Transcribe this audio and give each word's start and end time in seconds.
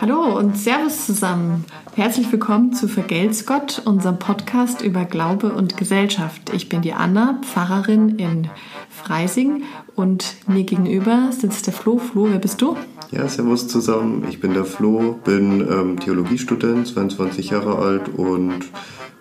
Hallo 0.00 0.38
und 0.38 0.56
Servus 0.56 1.06
zusammen. 1.06 1.64
Herzlich 1.96 2.30
willkommen 2.30 2.72
zu 2.72 2.86
Vergelt's 2.86 3.46
Gott, 3.46 3.82
unserem 3.84 4.20
Podcast 4.20 4.80
über 4.80 5.04
Glaube 5.04 5.52
und 5.52 5.76
Gesellschaft. 5.76 6.52
Ich 6.54 6.68
bin 6.68 6.82
die 6.82 6.92
Anna, 6.92 7.40
Pfarrerin 7.42 8.10
in 8.10 8.48
Freising 8.88 9.64
und 9.96 10.36
mir 10.46 10.62
gegenüber 10.62 11.30
sitzt 11.32 11.66
der 11.66 11.74
Flo. 11.74 11.98
Flo, 11.98 12.28
wer 12.30 12.38
bist 12.38 12.62
du? 12.62 12.76
Ja, 13.10 13.26
Servus 13.26 13.66
zusammen. 13.66 14.24
Ich 14.28 14.38
bin 14.38 14.54
der 14.54 14.64
Flo, 14.64 15.18
bin 15.24 15.62
ähm, 15.62 15.98
Theologiestudent, 15.98 16.86
22 16.86 17.50
Jahre 17.50 17.76
alt 17.78 18.08
und 18.16 18.60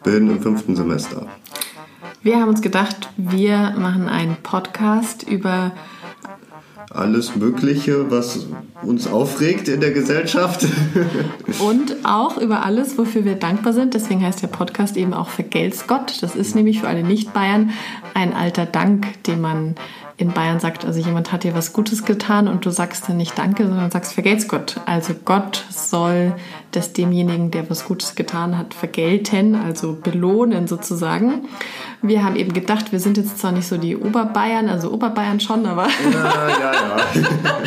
bin 0.04 0.30
im 0.30 0.42
fünften 0.42 0.76
Semester. 0.76 1.26
Wir 2.22 2.40
haben 2.40 2.50
uns 2.50 2.62
gedacht, 2.62 3.10
wir 3.18 3.74
machen 3.78 4.08
einen 4.08 4.38
Podcast 4.44 5.24
über 5.24 5.72
alles 6.90 7.36
Mögliche, 7.36 8.10
was 8.10 8.48
uns 8.82 9.08
aufregt 9.08 9.68
in 9.68 9.82
der 9.82 9.92
Gesellschaft. 9.92 10.66
Und 11.60 11.98
auch 12.04 12.38
über 12.38 12.66
alles, 12.66 12.98
wofür 12.98 13.26
wir 13.26 13.36
dankbar 13.36 13.74
sind. 13.74 13.94
Deswegen 13.94 14.24
heißt 14.24 14.42
der 14.42 14.48
Podcast 14.48 14.96
eben 14.98 15.14
auch 15.14 15.30
Vergelt's 15.30 15.88
Gott. 15.88 16.22
Das 16.22 16.36
ist 16.36 16.56
nämlich 16.56 16.80
für 16.80 16.88
alle 16.88 17.04
Nicht-Bayern 17.04 17.72
ein 18.14 18.34
alter 18.34 18.66
Dank, 18.66 19.24
den 19.24 19.42
man 19.42 19.76
in 20.18 20.32
Bayern 20.32 20.60
sagt, 20.60 20.84
also 20.84 21.00
jemand 21.00 21.32
hat 21.32 21.44
dir 21.44 21.54
was 21.54 21.74
Gutes 21.74 22.04
getan 22.04 22.48
und 22.48 22.66
du 22.66 22.72
sagst 22.72 23.08
dann 23.08 23.18
nicht 23.18 23.38
Danke, 23.38 23.68
sondern 23.68 23.92
sagst 23.92 24.14
Vergelt's 24.14 24.48
Gott. 24.48 24.82
Also 24.88 25.14
Gott 25.14 25.64
soll 25.70 26.36
das 26.72 26.94
demjenigen, 26.94 27.52
der 27.52 27.70
was 27.70 27.86
Gutes 27.86 28.16
getan 28.16 28.58
hat, 28.58 28.74
vergelten, 28.74 29.56
also 29.56 29.94
belohnen 29.94 30.68
sozusagen. 30.68 31.48
Wir 32.02 32.24
haben 32.24 32.36
eben 32.36 32.54
gedacht, 32.54 32.92
wir 32.92 33.00
sind 33.00 33.18
jetzt 33.18 33.40
zwar 33.40 33.52
nicht 33.52 33.68
so 33.68 33.78
die 33.78 33.96
Oberbayern, 33.96 34.70
also 34.70 34.92
Oberbayern 34.92 35.40
schon, 35.40 35.66
aber 35.66 35.88
ja, 35.88 36.50
ja, 36.50 36.74
ja. 36.74 36.98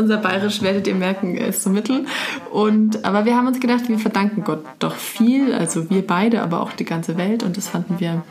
unser 0.00 0.16
Bayerisch 0.16 0.62
werdet 0.62 0.86
ihr 0.86 0.94
merken, 0.94 1.36
ist 1.36 1.62
so 1.62 1.70
mittel. 1.70 2.06
Und, 2.50 3.04
aber 3.04 3.24
wir 3.24 3.36
haben 3.36 3.46
uns 3.46 3.60
gedacht, 3.60 3.88
wir 3.88 3.98
verdanken 3.98 4.44
Gott 4.44 4.64
doch 4.78 4.94
viel, 4.94 5.54
also 5.54 5.90
wir 5.90 6.06
beide, 6.06 6.42
aber 6.42 6.60
auch 6.60 6.72
die 6.72 6.84
ganze 6.84 7.16
Welt. 7.16 7.42
Und 7.42 7.56
das 7.56 7.68
fanden 7.68 8.00
wir 8.00 8.22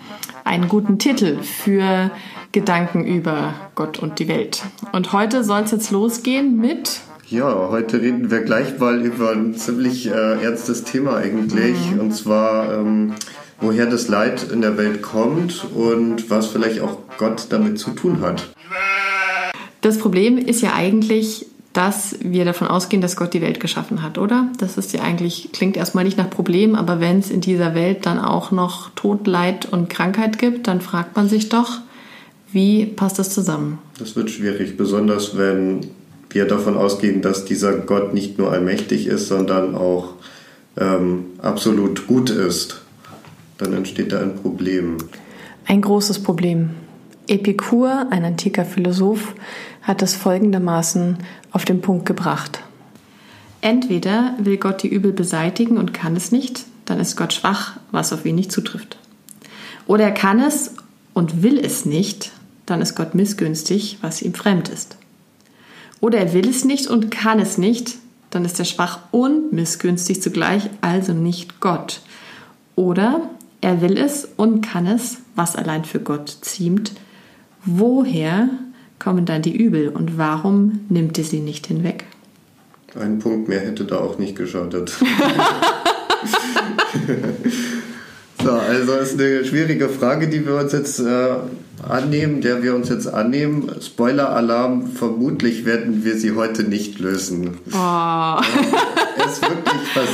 einen 0.44 0.68
guten 0.68 1.00
Titel 1.00 1.42
für 1.42 2.12
Gedanken 2.52 3.06
über 3.06 3.54
Gott 3.76 4.00
und 4.00 4.20
die 4.20 4.28
Welt. 4.28 4.64
Und 4.92 5.14
heute 5.14 5.44
soll 5.44 5.62
es 5.62 5.72
jetzt 5.72 5.92
losgehen 5.92 6.58
mit. 6.58 7.02
Ja, 7.32 7.70
heute 7.70 8.02
reden 8.02 8.32
wir 8.32 8.40
gleich 8.40 8.80
mal 8.80 9.06
über 9.06 9.32
ein 9.32 9.54
ziemlich 9.54 10.08
äh, 10.08 10.44
ernstes 10.44 10.84
Thema 10.84 11.18
eigentlich. 11.18 11.78
Mhm. 11.94 12.00
Und 12.00 12.12
zwar, 12.12 12.74
ähm, 12.74 13.14
woher 13.62 13.86
das 13.86 14.08
Leid 14.08 14.52
in 14.52 14.62
der 14.62 14.78
Welt 14.78 15.04
kommt 15.04 15.64
und 15.76 16.32
was 16.32 16.48
vielleicht 16.48 16.82
auch 16.82 16.98
Gott 17.20 17.46
damit 17.52 17.78
zu 17.78 17.92
tun 17.92 18.22
hat. 18.22 18.50
Das 19.82 20.00
Problem 20.00 20.40
ist 20.40 20.62
ja 20.62 20.74
eigentlich, 20.74 21.46
dass 21.74 22.16
wir 22.20 22.46
davon 22.46 22.68
ausgehen, 22.68 23.00
dass 23.00 23.16
Gott 23.16 23.36
die 23.36 23.42
Welt 23.42 23.60
geschaffen 23.60 24.02
hat, 24.02 24.18
oder? 24.18 24.48
Das 24.58 24.80
ist 24.80 24.92
ja 24.94 25.04
eigentlich, 25.04 25.50
klingt 25.54 25.78
erstmal 25.78 26.06
nicht 26.06 26.18
nach 26.18 26.32
Problem, 26.32 26.74
aber 26.74 27.00
wenn 27.00 27.20
es 27.20 27.30
in 27.30 27.42
dieser 27.42 27.76
Welt 27.76 28.08
dann 28.08 28.18
auch 28.18 28.50
noch 28.50 28.90
Tod, 28.96 29.28
Leid 29.28 29.68
und 29.72 29.88
Krankheit 29.88 30.40
gibt, 30.40 30.68
dann 30.68 30.82
fragt 30.82 31.16
man 31.16 31.30
sich 31.30 31.50
doch, 31.50 31.78
wie 32.52 32.88
passt 32.88 33.20
das 33.20 33.30
zusammen? 33.30 33.78
Das 34.00 34.16
wird 34.16 34.32
schwierig, 34.32 34.78
besonders 34.78 35.38
wenn 35.38 35.92
wir 36.30 36.46
davon 36.46 36.78
ausgehen, 36.78 37.22
dass 37.22 37.46
dieser 37.46 37.74
Gott 37.74 38.14
nicht 38.14 38.38
nur 38.38 38.52
allmächtig 38.52 39.08
ist, 39.08 39.28
sondern 39.28 39.76
auch 39.76 40.14
ähm, 40.78 41.26
absolut 41.40 42.08
gut 42.08 42.30
ist. 42.30 42.82
Dann 43.58 43.74
entsteht 43.74 44.12
da 44.12 44.22
ein 44.22 44.36
Problem. 44.36 44.98
Ein 45.66 45.82
großes 45.82 46.24
Problem. 46.24 46.72
Epikur, 47.28 48.08
ein 48.10 48.26
antiker 48.26 48.66
Philosoph, 48.66 49.36
hat 49.82 50.02
es 50.02 50.16
folgendermaßen 50.16 51.18
auf 51.52 51.66
den 51.66 51.82
Punkt 51.82 52.06
gebracht. 52.06 52.62
Entweder 53.62 54.36
will 54.40 54.58
Gott 54.58 54.84
die 54.84 54.88
Übel 54.88 55.12
beseitigen 55.12 55.78
und 55.78 55.94
kann 55.94 56.16
es 56.16 56.32
nicht, 56.32 56.66
dann 56.86 57.00
ist 57.00 57.18
Gott 57.18 57.34
schwach, 57.34 57.78
was 57.92 58.14
auf 58.14 58.26
ihn 58.26 58.36
nicht 58.36 58.52
zutrifft. 58.52 58.98
Oder 59.86 60.06
er 60.06 60.12
kann 60.12 60.40
es 60.40 60.76
und 61.14 61.44
will 61.44 61.60
es 61.60 61.86
nicht, 61.86 62.32
dann 62.66 62.82
ist 62.82 62.96
Gott 62.96 63.16
missgünstig, 63.16 63.98
was 64.02 64.22
ihm 64.22 64.34
fremd 64.34 64.70
ist. 64.70 64.98
Oder 66.02 66.20
er 66.20 66.34
will 66.34 66.48
es 66.48 66.66
nicht 66.66 66.88
und 66.88 67.12
kann 67.12 67.40
es 67.40 67.58
nicht, 67.58 67.96
dann 68.30 68.46
ist 68.46 68.60
er 68.60 68.66
schwach 68.66 69.00
und 69.12 69.52
missgünstig 69.52 70.22
zugleich, 70.22 70.70
also 70.82 71.14
nicht 71.14 71.60
Gott. 71.60 72.02
Oder 72.76 73.30
er 73.62 73.82
will 73.82 73.98
es 73.98 74.28
und 74.38 74.62
kann 74.62 74.88
es, 74.88 75.18
was 75.36 75.56
allein 75.56 75.84
für 75.84 76.00
Gott 76.00 76.30
ziemt. 76.42 76.94
Woher 77.66 78.50
kommen 79.00 79.26
dann 79.26 79.42
die 79.42 79.56
Übel 79.56 79.90
und 79.90 80.18
warum 80.18 80.82
nimmt 80.90 81.18
er 81.18 81.24
sie 81.24 81.40
nicht 81.40 81.68
hinweg? 81.68 82.06
Ein 83.00 83.20
Punkt 83.20 83.50
mehr 83.50 83.60
hätte 83.60 83.86
da 83.86 83.98
auch 83.98 84.18
nicht 84.18 84.36
geschadet. 84.36 84.96
so, 88.44 88.52
also 88.52 88.94
ist 88.96 89.20
eine 89.20 89.46
schwierige 89.46 89.90
Frage, 89.90 90.28
die 90.28 90.46
wir 90.46 90.56
uns 90.56 90.72
jetzt 90.74 91.00
äh, 91.00 91.36
annehmen, 91.88 92.42
der 92.42 92.64
wir 92.64 92.76
uns 92.76 92.90
jetzt 92.90 93.08
annehmen. 93.08 93.72
Spoiler-Alarm, 93.82 94.88
vermutlich 94.88 95.66
werden 95.66 96.04
wir 96.04 96.18
sie 96.18 96.36
heute 96.36 96.64
nicht 96.64 97.00
lösen. 97.00 97.58
Oh. 97.74 98.36
Es 99.26 99.42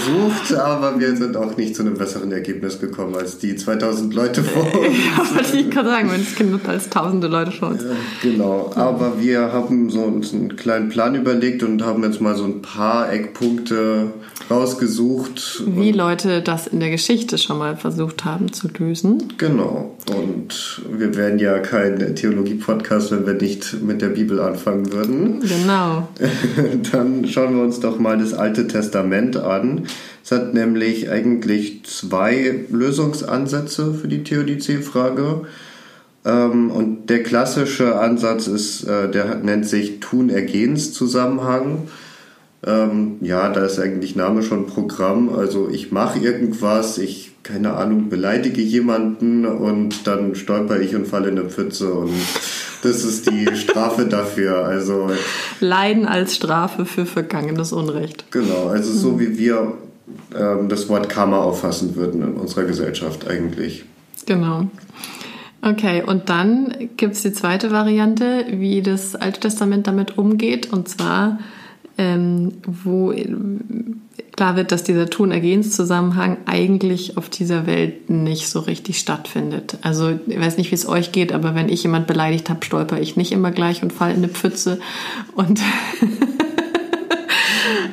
versucht, 0.05 0.53
aber 0.53 0.99
wir 0.99 1.15
sind 1.15 1.37
auch 1.37 1.57
nicht 1.57 1.75
zu 1.75 1.81
einem 1.83 1.95
besseren 1.95 2.31
Ergebnis 2.31 2.79
gekommen 2.79 3.15
als 3.15 3.37
die 3.37 3.55
2000 3.55 4.13
Leute 4.13 4.43
vor 4.43 4.63
uns. 4.79 4.97
Ja, 4.97 5.35
wollte 5.35 5.57
ich 5.57 5.69
gerade 5.69 5.89
sagen, 5.89 6.09
es 6.15 6.35
gibt 6.35 6.67
als 6.67 6.89
tausende 6.89 7.27
Leute 7.27 7.51
vor 7.51 7.69
uns. 7.69 7.83
Ja, 7.83 7.89
genau, 8.21 8.71
aber 8.75 9.19
wir 9.19 9.51
haben 9.51 9.89
so 9.89 10.01
uns 10.01 10.33
einen 10.33 10.55
kleinen 10.55 10.89
Plan 10.89 11.15
überlegt 11.15 11.63
und 11.63 11.83
haben 11.83 12.03
jetzt 12.03 12.21
mal 12.21 12.35
so 12.35 12.45
ein 12.45 12.61
paar 12.61 13.11
Eckpunkte 13.11 14.13
rausgesucht. 14.49 15.63
Wie 15.65 15.91
Leute 15.91 16.41
das 16.41 16.67
in 16.67 16.79
der 16.79 16.89
Geschichte 16.89 17.37
schon 17.37 17.57
mal 17.57 17.77
versucht 17.77 18.25
haben 18.25 18.53
zu 18.53 18.67
lösen. 18.77 19.33
Genau, 19.37 19.95
und 20.09 20.81
wir 20.91 21.15
werden 21.15 21.39
ja 21.39 21.59
kein 21.59 22.15
Theologie-Podcast, 22.15 23.11
wenn 23.11 23.25
wir 23.25 23.33
nicht 23.33 23.81
mit 23.81 24.01
der 24.01 24.09
Bibel 24.09 24.39
anfangen 24.39 24.91
würden. 24.91 25.39
Genau. 25.41 26.07
Dann 26.91 27.25
schauen 27.27 27.55
wir 27.55 27.63
uns 27.63 27.79
doch 27.79 27.97
mal 27.97 28.17
das 28.17 28.33
Alte 28.33 28.67
Testament 28.67 29.37
an. 29.37 29.87
Es 30.25 30.31
hat 30.31 30.55
nämlich 30.55 31.11
eigentlich 31.11 31.85
zwei 31.85 32.65
Lösungsansätze 32.71 33.93
für 33.93 34.07
die 34.07 34.23
Theodizee-Frage. 34.23 35.41
Ähm, 36.25 36.71
und 36.71 37.11
der 37.11 37.21
klassische 37.21 37.99
Ansatz 37.99 38.47
ist, 38.47 38.85
äh, 38.85 39.11
der 39.11 39.35
nennt 39.35 39.67
sich 39.67 39.99
Tun-Ergehens-Zusammenhang. 39.99 41.89
Ähm, 42.65 43.17
ja, 43.21 43.49
da 43.49 43.65
ist 43.65 43.77
eigentlich 43.77 44.15
Name 44.15 44.41
schon 44.41 44.65
Programm. 44.65 45.29
Also 45.29 45.69
ich 45.69 45.91
mache 45.91 46.17
irgendwas, 46.17 46.97
ich 46.97 47.33
keine 47.43 47.75
Ahnung, 47.75 48.09
beleidige 48.09 48.61
jemanden 48.61 49.45
und 49.45 50.07
dann 50.07 50.33
stolper 50.33 50.79
ich 50.79 50.95
und 50.95 51.07
falle 51.07 51.29
in 51.29 51.37
eine 51.37 51.47
Pfütze 51.47 51.93
und 51.93 52.09
das 52.81 53.03
ist 53.03 53.29
die 53.29 53.47
Strafe 53.55 54.05
dafür. 54.05 54.65
Also 54.65 55.11
Leiden 55.59 56.07
als 56.07 56.35
Strafe 56.35 56.87
für 56.87 57.05
vergangenes 57.05 57.71
Unrecht. 57.71 58.25
Genau, 58.31 58.69
also 58.69 58.91
so 58.91 59.11
mhm. 59.11 59.19
wie 59.19 59.37
wir 59.37 59.73
ähm, 60.37 60.69
das 60.69 60.89
Wort 60.89 61.09
Karma 61.09 61.39
auffassen 61.39 61.95
würden 61.95 62.21
in 62.21 62.33
unserer 62.33 62.65
Gesellschaft 62.65 63.27
eigentlich. 63.27 63.85
Genau. 64.25 64.67
Okay, 65.61 66.03
und 66.03 66.29
dann 66.29 66.75
gibt 66.95 67.15
es 67.15 67.23
die 67.23 67.33
zweite 67.33 67.71
Variante, 67.71 68.45
wie 68.49 68.81
das 68.81 69.15
Alte 69.15 69.39
Testament 69.39 69.87
damit 69.87 70.17
umgeht, 70.17 70.71
und 70.71 70.87
zwar 70.87 71.39
ähm, 71.97 72.53
wo 72.65 73.13
klar 74.35 74.55
wird, 74.55 74.71
dass 74.71 74.83
dieser 74.83 75.09
Tun-Ergehens-Zusammenhang 75.09 76.37
eigentlich 76.45 77.17
auf 77.17 77.29
dieser 77.29 77.65
Welt 77.67 78.09
nicht 78.09 78.49
so 78.49 78.59
richtig 78.59 78.99
stattfindet. 78.99 79.77
Also 79.81 80.19
ich 80.27 80.39
weiß 80.39 80.57
nicht, 80.57 80.71
wie 80.71 80.75
es 80.75 80.87
euch 80.87 81.11
geht, 81.11 81.31
aber 81.31 81.55
wenn 81.55 81.69
ich 81.69 81.83
jemand 81.83 82.05
beleidigt 82.07 82.49
habe, 82.49 82.65
stolper 82.65 82.99
ich 82.99 83.15
nicht 83.15 83.31
immer 83.31 83.51
gleich 83.51 83.81
und 83.81 83.93
falle 83.93 84.11
in 84.13 84.17
eine 84.17 84.27
Pfütze. 84.27 84.79
Und 85.35 85.61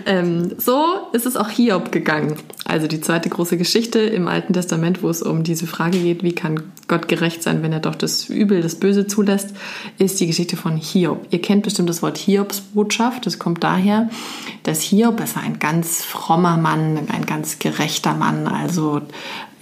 ähm, 0.07 0.55
so 0.59 0.85
ist 1.13 1.27
es 1.27 1.37
auch 1.37 1.49
Hiob 1.49 1.93
gegangen. 1.93 2.37
Also 2.65 2.87
die 2.87 3.01
zweite 3.01 3.29
große 3.29 3.57
Geschichte 3.57 3.99
im 3.99 4.29
Alten 4.29 4.53
Testament, 4.53 5.03
wo 5.03 5.09
es 5.09 5.23
um 5.23 5.43
diese 5.43 5.67
Frage 5.67 5.99
geht, 5.99 6.23
wie 6.23 6.35
kann 6.35 6.63
Gott 6.89 7.09
gerecht 7.09 7.43
sein, 7.43 7.63
wenn 7.63 7.73
er 7.73 7.81
doch 7.81 7.95
das 7.95 8.29
Übel, 8.29 8.63
das 8.63 8.77
Böse 8.77 9.07
zulässt, 9.07 9.55
ist 9.99 10.21
die 10.21 10.27
Geschichte 10.27 10.57
von 10.57 10.77
Hiob. 10.77 11.27
Ihr 11.31 11.41
kennt 11.41 11.63
bestimmt 11.63 11.89
das 11.89 12.03
Wort 12.03 12.19
Hiobsbotschaft. 12.19 13.27
Das 13.27 13.39
kommt 13.39 13.65
daher, 13.65 14.11
dass 14.63 14.81
Hiob, 14.81 15.21
es 15.21 15.37
war 15.37 15.43
ein 15.43 15.59
ganz 15.59 16.05
frommer 16.05 16.57
Mann, 16.57 16.99
ein 17.13 17.27
ganz 17.27 17.59
gerechter 17.59 18.15
Mann. 18.15 18.47
Also 18.47 19.03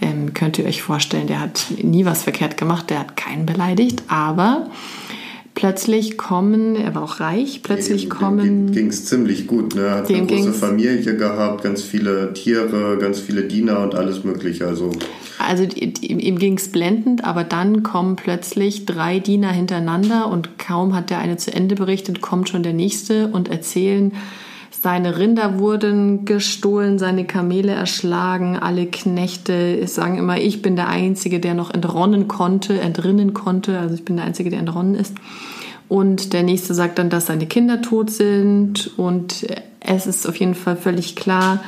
ähm, 0.01 0.35
könnt 0.35 0.59
ihr 0.59 0.67
euch 0.67 0.83
vorstellen, 0.83 1.27
der 1.27 1.41
hat 1.41 1.67
nie 1.83 2.05
was 2.05 2.23
verkehrt 2.23 2.57
gemacht, 2.57 2.91
der 2.91 3.01
hat 3.01 3.17
keinen 3.17 3.47
beleidigt, 3.47 4.03
aber 4.09 4.71
plötzlich 5.61 6.17
kommen, 6.17 6.75
er 6.75 6.95
war 6.95 7.03
auch 7.03 7.21
reich, 7.21 7.61
plötzlich 7.63 8.05
dem, 8.05 8.09
kommen. 8.09 8.73
ging 8.73 8.87
es 8.87 9.05
ziemlich 9.05 9.47
gut, 9.47 9.75
ne? 9.75 9.83
Er 9.83 9.95
hat 9.97 10.09
eine 10.11 10.27
große 10.27 10.55
Familie 10.55 11.17
gehabt, 11.17 11.63
ganz 11.63 11.83
viele 11.83 12.33
Tiere, 12.33 12.97
ganz 12.99 13.21
viele 13.21 13.43
Diener 13.43 13.81
und 13.81 13.95
alles 13.95 14.25
Mögliche. 14.25 14.67
Also, 14.67 14.91
also 15.39 15.65
ihm 15.65 16.39
ging 16.39 16.57
es 16.57 16.73
blendend, 16.73 17.25
aber 17.25 17.45
dann 17.45 17.83
kommen 17.83 18.17
plötzlich 18.17 18.87
drei 18.87 19.19
Diener 19.19 19.53
hintereinander 19.53 20.29
und 20.29 20.59
kaum 20.59 20.95
hat 20.95 21.11
der 21.11 21.19
eine 21.19 21.37
zu 21.37 21.53
Ende 21.53 21.75
berichtet, 21.75 22.23
kommt 22.23 22.49
schon 22.49 22.63
der 22.63 22.73
nächste 22.73 23.27
und 23.29 23.51
erzählen 23.51 24.13
seine 24.83 25.19
Rinder 25.19 25.59
wurden 25.59 26.25
gestohlen, 26.25 26.99
seine 26.99 27.27
Kamele 27.27 27.73
erschlagen, 27.73 28.57
alle 28.57 28.87
Knechte 28.87 29.87
sagen 29.87 30.17
immer, 30.17 30.39
ich 30.39 30.63
bin 30.63 30.75
der 30.75 30.89
Einzige, 30.89 31.39
der 31.39 31.53
noch 31.53 31.71
entronnen 31.71 32.29
konnte, 32.29 32.81
entrinnen 32.81 33.35
konnte, 33.35 33.79
also 33.79 33.95
ich 33.95 34.05
bin 34.05 34.17
der 34.17 34.25
Einzige, 34.25 34.49
der 34.49 34.61
entronnen 34.61 34.95
ist. 34.95 35.15
Und 35.89 36.33
der 36.33 36.45
nächste 36.45 36.73
sagt 36.73 36.99
dann, 36.99 37.11
dass 37.11 37.27
seine 37.27 37.47
Kinder 37.47 37.83
tot 37.83 38.11
sind 38.11 38.91
und 38.97 39.47
es 39.81 40.07
ist 40.07 40.27
auf 40.27 40.37
jeden 40.37 40.55
Fall 40.55 40.77
völlig 40.77 41.15
klar, 41.15 41.61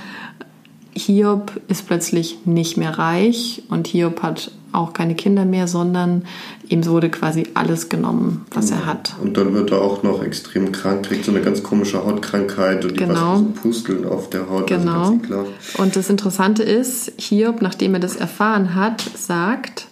Hiob 0.94 1.60
ist 1.68 1.86
plötzlich 1.86 2.38
nicht 2.46 2.76
mehr 2.76 2.98
reich 2.98 3.62
und 3.68 3.88
Hiob 3.88 4.22
hat 4.22 4.52
auch 4.72 4.92
keine 4.92 5.14
Kinder 5.14 5.44
mehr, 5.44 5.68
sondern 5.68 6.24
ihm 6.68 6.86
wurde 6.86 7.10
quasi 7.10 7.46
alles 7.54 7.88
genommen, 7.88 8.44
was 8.52 8.70
er 8.70 8.86
hat. 8.86 9.14
Und 9.22 9.36
dann 9.36 9.54
wird 9.54 9.70
er 9.70 9.80
auch 9.80 10.02
noch 10.02 10.22
extrem 10.22 10.72
krank, 10.72 11.06
kriegt 11.06 11.24
so 11.24 11.30
eine 11.30 11.40
ganz 11.40 11.62
komische 11.62 12.04
Hautkrankheit 12.04 12.84
und 12.84 12.92
die 12.92 13.04
genau. 13.04 13.38
so 13.38 13.44
Pusteln 13.62 14.04
auf 14.06 14.30
der 14.30 14.48
Haut. 14.48 14.70
Also 14.72 14.84
genau. 14.84 15.18
Also 15.22 15.82
und 15.82 15.96
das 15.96 16.10
Interessante 16.10 16.62
ist, 16.62 17.12
Hiob, 17.18 17.62
nachdem 17.62 17.94
er 17.94 18.00
das 18.00 18.16
erfahren 18.16 18.74
hat, 18.74 19.02
sagt, 19.16 19.86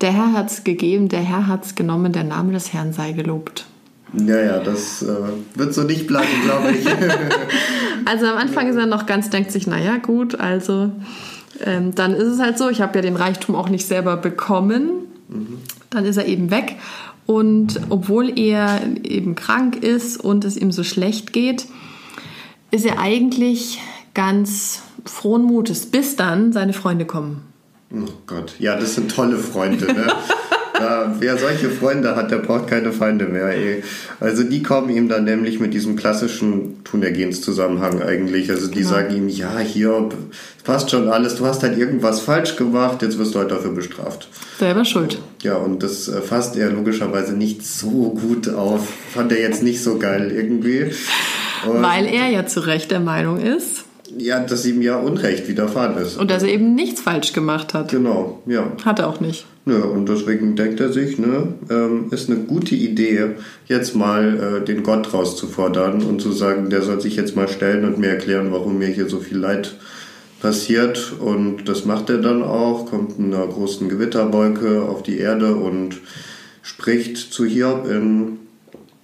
der 0.00 0.12
Herr 0.12 0.32
hat 0.32 0.50
es 0.50 0.64
gegeben, 0.64 1.08
der 1.08 1.20
Herr 1.20 1.46
hat 1.46 1.64
es 1.64 1.74
genommen, 1.74 2.12
der 2.12 2.24
Name 2.24 2.52
des 2.52 2.72
Herrn 2.72 2.92
sei 2.92 3.12
gelobt. 3.12 3.66
Ja, 4.14 4.40
ja, 4.40 4.58
das 4.60 5.02
äh, 5.02 5.06
wird 5.54 5.74
so 5.74 5.82
nicht 5.82 6.06
bleiben, 6.06 6.28
glaube 6.44 6.72
ich. 6.72 6.86
also 8.06 8.26
am 8.26 8.38
Anfang 8.38 8.68
ist 8.68 8.76
er 8.76 8.86
noch 8.86 9.06
ganz, 9.06 9.28
denkt 9.28 9.52
sich, 9.52 9.66
naja, 9.66 9.98
gut, 9.98 10.38
also 10.40 10.92
ähm, 11.64 11.94
dann 11.94 12.14
ist 12.14 12.26
es 12.26 12.40
halt 12.40 12.58
so, 12.58 12.68
ich 12.68 12.80
habe 12.80 12.98
ja 12.98 13.02
den 13.02 13.16
Reichtum 13.16 13.54
auch 13.54 13.68
nicht 13.68 13.86
selber 13.86 14.16
bekommen. 14.16 14.90
Mhm. 15.28 15.58
Dann 15.90 16.04
ist 16.04 16.16
er 16.16 16.26
eben 16.26 16.50
weg. 16.50 16.76
Und 17.26 17.80
obwohl 17.90 18.38
er 18.38 18.80
eben 19.04 19.34
krank 19.34 19.76
ist 19.76 20.16
und 20.16 20.44
es 20.44 20.56
ihm 20.56 20.72
so 20.72 20.82
schlecht 20.82 21.32
geht, 21.32 21.66
ist 22.70 22.86
er 22.86 22.98
eigentlich 22.98 23.80
ganz 24.14 24.82
frohen 25.04 25.42
Mutes, 25.42 25.86
bis 25.86 26.16
dann 26.16 26.52
seine 26.52 26.72
Freunde 26.72 27.04
kommen. 27.04 27.42
Oh 27.92 28.08
Gott, 28.26 28.54
ja, 28.58 28.76
das 28.76 28.94
sind 28.94 29.14
tolle 29.14 29.38
Freunde. 29.38 29.86
Ne? 29.92 30.06
Ja, 30.80 31.14
wer 31.18 31.36
solche 31.38 31.70
Freunde 31.70 32.16
hat, 32.16 32.30
der 32.30 32.38
braucht 32.38 32.68
keine 32.68 32.92
Feinde 32.92 33.26
mehr. 33.26 33.48
Ey. 33.48 33.82
Also 34.20 34.44
die 34.44 34.62
kommen 34.62 34.90
ihm 34.90 35.08
dann 35.08 35.24
nämlich 35.24 35.60
mit 35.60 35.74
diesem 35.74 35.96
klassischen 35.96 36.82
Tunergenszusammenhang 36.84 38.02
eigentlich. 38.02 38.50
Also 38.50 38.68
die 38.68 38.80
genau. 38.80 38.90
sagen 38.90 39.14
ihm, 39.14 39.28
ja, 39.28 39.58
hier 39.58 40.08
passt 40.64 40.90
schon 40.90 41.08
alles, 41.08 41.36
du 41.36 41.46
hast 41.46 41.62
halt 41.62 41.78
irgendwas 41.78 42.20
falsch 42.20 42.56
gemacht, 42.56 43.02
jetzt 43.02 43.18
wirst 43.18 43.34
du 43.34 43.38
halt 43.38 43.50
dafür 43.50 43.72
bestraft. 43.72 44.28
Selber 44.58 44.84
schuld. 44.84 45.18
Ja, 45.42 45.56
und 45.56 45.82
das 45.82 46.08
äh, 46.08 46.20
fasst 46.20 46.56
er 46.56 46.70
logischerweise 46.70 47.32
nicht 47.32 47.66
so 47.66 48.10
gut 48.10 48.48
auf. 48.48 48.86
Fand 49.14 49.32
er 49.32 49.40
jetzt 49.40 49.62
nicht 49.62 49.82
so 49.82 49.98
geil 49.98 50.30
irgendwie. 50.30 50.92
Und 51.66 51.82
Weil 51.82 52.06
er 52.06 52.28
ja 52.28 52.46
zu 52.46 52.60
Recht 52.60 52.90
der 52.90 53.00
Meinung 53.00 53.40
ist, 53.40 53.84
ja, 54.16 54.40
dass 54.40 54.64
ihm 54.66 54.80
ja 54.82 54.96
Unrecht 54.98 55.48
widerfahren 55.48 55.96
ist. 55.98 56.16
Und 56.16 56.30
dass 56.30 56.42
er 56.42 56.50
eben 56.50 56.74
nichts 56.74 57.00
falsch 57.00 57.32
gemacht 57.32 57.74
hat. 57.74 57.90
Genau, 57.90 58.42
ja. 58.46 58.72
Hat 58.84 58.98
er 58.98 59.08
auch 59.08 59.20
nicht. 59.20 59.46
Nö, 59.64 59.82
und 59.82 60.08
deswegen 60.08 60.56
denkt 60.56 60.80
er 60.80 60.92
sich, 60.92 61.18
ne, 61.18 61.54
ähm, 61.68 62.06
ist 62.10 62.30
eine 62.30 62.40
gute 62.40 62.74
Idee, 62.74 63.32
jetzt 63.66 63.94
mal 63.94 64.60
äh, 64.62 64.64
den 64.64 64.82
Gott 64.82 65.12
rauszufordern 65.12 66.02
und 66.02 66.22
zu 66.22 66.32
sagen, 66.32 66.70
der 66.70 66.82
soll 66.82 67.00
sich 67.00 67.16
jetzt 67.16 67.36
mal 67.36 67.48
stellen 67.48 67.84
und 67.84 67.98
mir 67.98 68.08
erklären, 68.08 68.50
warum 68.50 68.78
mir 68.78 68.88
hier 68.88 69.08
so 69.08 69.18
viel 69.18 69.36
Leid 69.36 69.74
passiert. 70.40 71.12
Und 71.20 71.68
das 71.68 71.84
macht 71.84 72.08
er 72.08 72.18
dann 72.18 72.42
auch, 72.42 72.86
kommt 72.86 73.18
in 73.18 73.34
einer 73.34 73.46
großen 73.46 73.88
Gewitterwolke 73.88 74.82
auf 74.82 75.02
die 75.02 75.18
Erde 75.18 75.54
und 75.54 75.98
spricht 76.62 77.16
zu 77.16 77.44
Hiob 77.44 77.86
in 77.90 78.38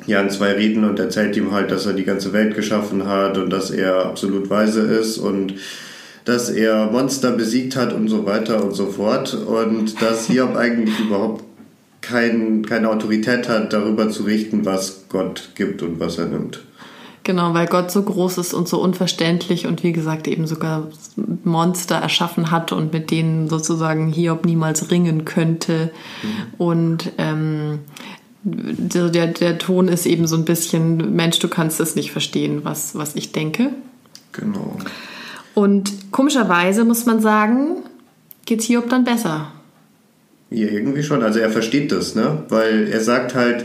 ja, 0.06 0.20
in 0.20 0.30
zwei 0.30 0.52
Reden 0.52 0.84
und 0.84 0.98
erzählt 0.98 1.36
ihm 1.36 1.52
halt, 1.52 1.70
dass 1.70 1.86
er 1.86 1.94
die 1.94 2.04
ganze 2.04 2.32
Welt 2.32 2.54
geschaffen 2.54 3.06
hat 3.06 3.38
und 3.38 3.50
dass 3.50 3.70
er 3.70 4.06
absolut 4.06 4.50
weise 4.50 4.82
ist 4.82 5.18
und 5.18 5.54
dass 6.24 6.50
er 6.50 6.90
Monster 6.90 7.32
besiegt 7.32 7.76
hat 7.76 7.92
und 7.92 8.08
so 8.08 8.24
weiter 8.26 8.64
und 8.64 8.72
so 8.74 8.86
fort 8.86 9.34
und 9.34 10.00
dass 10.00 10.26
Hiob 10.26 10.56
eigentlich 10.56 10.98
überhaupt 11.00 11.44
kein, 12.00 12.64
keine 12.66 12.90
Autorität 12.90 13.48
hat, 13.48 13.72
darüber 13.72 14.10
zu 14.10 14.24
richten, 14.24 14.64
was 14.64 15.04
Gott 15.08 15.50
gibt 15.54 15.82
und 15.82 16.00
was 16.00 16.18
er 16.18 16.26
nimmt. 16.26 16.60
Genau, 17.24 17.54
weil 17.54 17.66
Gott 17.66 17.90
so 17.90 18.02
groß 18.02 18.36
ist 18.36 18.52
und 18.52 18.68
so 18.68 18.82
unverständlich 18.82 19.66
und 19.66 19.82
wie 19.82 19.92
gesagt 19.92 20.28
eben 20.28 20.46
sogar 20.46 20.88
Monster 21.42 21.94
erschaffen 21.94 22.50
hat 22.50 22.70
und 22.70 22.92
mit 22.92 23.10
denen 23.10 23.48
sozusagen 23.48 24.08
Hiob 24.08 24.44
niemals 24.44 24.90
ringen 24.90 25.24
könnte. 25.24 25.90
Mhm. 26.22 26.28
Und 26.58 27.12
ähm, 27.16 27.78
der, 28.44 29.26
der 29.28 29.58
Ton 29.58 29.88
ist 29.88 30.06
eben 30.06 30.26
so 30.26 30.36
ein 30.36 30.44
bisschen, 30.44 31.14
Mensch, 31.14 31.38
du 31.38 31.48
kannst 31.48 31.80
es 31.80 31.96
nicht 31.96 32.12
verstehen, 32.12 32.60
was, 32.64 32.94
was 32.94 33.16
ich 33.16 33.32
denke. 33.32 33.70
Genau. 34.32 34.76
Und 35.54 36.12
komischerweise 36.12 36.84
muss 36.84 37.06
man 37.06 37.20
sagen, 37.20 37.76
geht 38.44 38.60
es 38.60 38.66
Hiob 38.66 38.90
dann 38.90 39.04
besser. 39.04 39.52
Ja, 40.50 40.68
irgendwie 40.68 41.02
schon. 41.02 41.22
Also 41.22 41.38
er 41.38 41.50
versteht 41.50 41.90
das, 41.90 42.14
ne? 42.14 42.44
Weil 42.48 42.88
er 42.88 43.00
sagt 43.00 43.34
halt, 43.34 43.64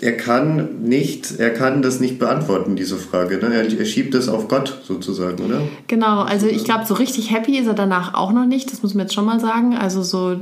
er 0.00 0.16
kann 0.16 0.82
nicht, 0.82 1.40
er 1.40 1.50
kann 1.50 1.82
das 1.82 1.98
nicht 1.98 2.20
beantworten, 2.20 2.76
diese 2.76 2.96
Frage. 2.96 3.38
Ne? 3.38 3.52
Er, 3.52 3.78
er 3.78 3.84
schiebt 3.84 4.14
es 4.14 4.28
auf 4.28 4.46
Gott 4.46 4.80
sozusagen, 4.86 5.44
oder? 5.44 5.62
Genau, 5.88 6.20
also 6.20 6.46
ich 6.46 6.62
glaube, 6.62 6.86
so 6.86 6.94
richtig 6.94 7.32
happy 7.32 7.58
ist 7.58 7.66
er 7.66 7.74
danach 7.74 8.14
auch 8.14 8.32
noch 8.32 8.46
nicht, 8.46 8.70
das 8.70 8.84
muss 8.84 8.94
man 8.94 9.06
jetzt 9.06 9.14
schon 9.14 9.24
mal 9.24 9.40
sagen. 9.40 9.76
Also 9.76 10.04
so 10.04 10.36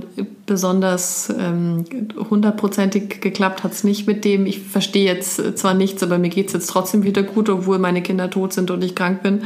besonders 0.44 1.32
ähm, 1.38 1.86
hundertprozentig 2.28 3.02
ähm, 3.02 3.20
geklappt 3.22 3.64
hat 3.64 3.72
es 3.72 3.82
nicht 3.82 4.06
mit 4.06 4.26
dem, 4.26 4.44
ich 4.44 4.60
verstehe 4.60 5.06
jetzt 5.06 5.58
zwar 5.58 5.72
nichts, 5.72 6.02
aber 6.02 6.18
mir 6.18 6.28
geht 6.28 6.48
es 6.48 6.52
jetzt 6.52 6.66
trotzdem 6.66 7.04
wieder 7.04 7.22
gut, 7.22 7.48
obwohl 7.48 7.78
meine 7.78 8.02
Kinder 8.02 8.28
tot 8.28 8.52
sind 8.52 8.70
und 8.70 8.84
ich 8.84 8.94
krank 8.94 9.22
bin. 9.22 9.44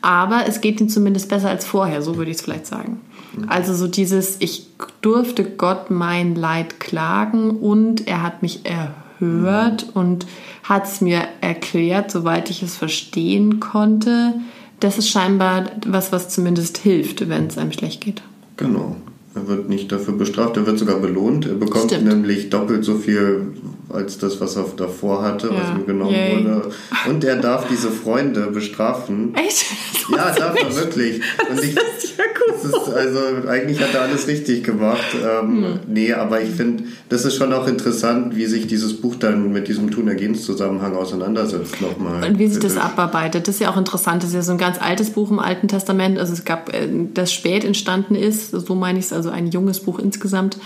Aber 0.00 0.44
es 0.46 0.60
geht 0.60 0.80
ihm 0.80 0.88
zumindest 0.88 1.28
besser 1.28 1.48
als 1.48 1.64
vorher, 1.64 2.02
so 2.02 2.16
würde 2.16 2.30
ich 2.30 2.36
es 2.36 2.42
vielleicht 2.42 2.66
sagen. 2.66 3.00
Also 3.48 3.74
so 3.74 3.88
dieses, 3.88 4.36
ich 4.38 4.68
durfte 5.02 5.42
Gott 5.44 5.90
mein 5.90 6.36
Leid 6.36 6.78
klagen 6.78 7.50
und 7.50 8.06
er 8.06 8.22
hat 8.22 8.42
mich 8.42 8.64
erhört 8.64 8.94
gehört 9.20 9.86
und 9.94 10.26
hat 10.64 10.86
es 10.86 11.00
mir 11.00 11.22
erklärt, 11.40 12.10
soweit 12.10 12.50
ich 12.50 12.62
es 12.62 12.76
verstehen 12.76 13.60
konnte. 13.60 14.34
Das 14.80 14.98
ist 14.98 15.08
scheinbar 15.08 15.70
was, 15.86 16.10
was 16.10 16.28
zumindest 16.28 16.78
hilft, 16.78 17.28
wenn 17.28 17.46
es 17.46 17.58
einem 17.58 17.72
schlecht 17.72 18.00
geht. 18.00 18.22
Genau. 18.56 18.96
Er 19.34 19.46
wird 19.46 19.68
nicht 19.68 19.92
dafür 19.92 20.14
bestraft, 20.14 20.56
er 20.56 20.66
wird 20.66 20.78
sogar 20.78 20.98
belohnt. 20.98 21.46
Er 21.46 21.54
bekommt 21.54 21.92
Stimmt. 21.92 22.06
nämlich 22.06 22.50
doppelt 22.50 22.84
so 22.84 22.96
viel 22.96 23.54
als 23.92 24.18
das, 24.18 24.40
was 24.40 24.56
er 24.56 24.64
davor 24.76 25.22
hatte, 25.22 25.48
ja. 25.48 25.54
was 25.54 25.70
ihm 25.78 25.86
genommen 25.86 26.12
Yay. 26.12 26.44
wurde. 26.44 26.70
Und 27.08 27.24
er 27.24 27.36
darf 27.36 27.66
diese 27.68 27.90
Freunde 27.90 28.48
bestrafen. 28.48 29.34
Echt? 29.34 29.66
ja, 30.10 30.30
darf 30.32 30.56
er 30.60 30.74
wirklich. 30.74 31.20
Und 31.48 31.62
ich, 31.62 31.74
das 31.74 32.04
ist 32.04 32.16
ja 32.16 32.24
gut. 32.24 32.64
Ist, 32.64 32.94
also 32.94 33.48
eigentlich 33.48 33.80
hat 33.80 33.94
er 33.94 34.02
alles 34.02 34.26
richtig 34.26 34.64
gemacht. 34.64 35.14
Ähm, 35.14 35.64
hm. 35.64 35.80
Nee, 35.86 36.12
aber 36.12 36.40
ich 36.40 36.50
finde, 36.50 36.84
das 37.08 37.24
ist 37.24 37.36
schon 37.36 37.52
auch 37.52 37.66
interessant, 37.66 38.36
wie 38.36 38.46
sich 38.46 38.66
dieses 38.66 39.00
Buch 39.00 39.16
dann 39.16 39.52
mit 39.52 39.68
diesem 39.68 39.90
Tunergens-Zusammenhang 39.90 40.94
auseinandersetzt 40.94 41.80
nochmal. 41.80 42.24
Und 42.24 42.38
wie 42.38 42.48
sich 42.48 42.62
das 42.62 42.76
abarbeitet. 42.76 43.48
Das 43.48 43.56
ist 43.56 43.60
ja 43.60 43.70
auch 43.70 43.76
interessant. 43.76 44.22
Das 44.22 44.30
ist 44.30 44.34
ja 44.34 44.42
so 44.42 44.52
ein 44.52 44.58
ganz 44.58 44.80
altes 44.80 45.10
Buch 45.10 45.30
im 45.30 45.38
Alten 45.38 45.68
Testament. 45.68 46.18
Also 46.18 46.32
es 46.32 46.44
gab, 46.44 46.72
äh, 46.74 46.88
das 47.14 47.32
spät 47.32 47.64
entstanden 47.64 48.14
ist, 48.14 48.50
so 48.50 48.74
meine 48.74 48.98
ich 48.98 49.06
es, 49.06 49.12
also 49.12 49.30
ein 49.30 49.48
junges 49.48 49.80
Buch 49.80 49.98
insgesamt. 49.98 50.58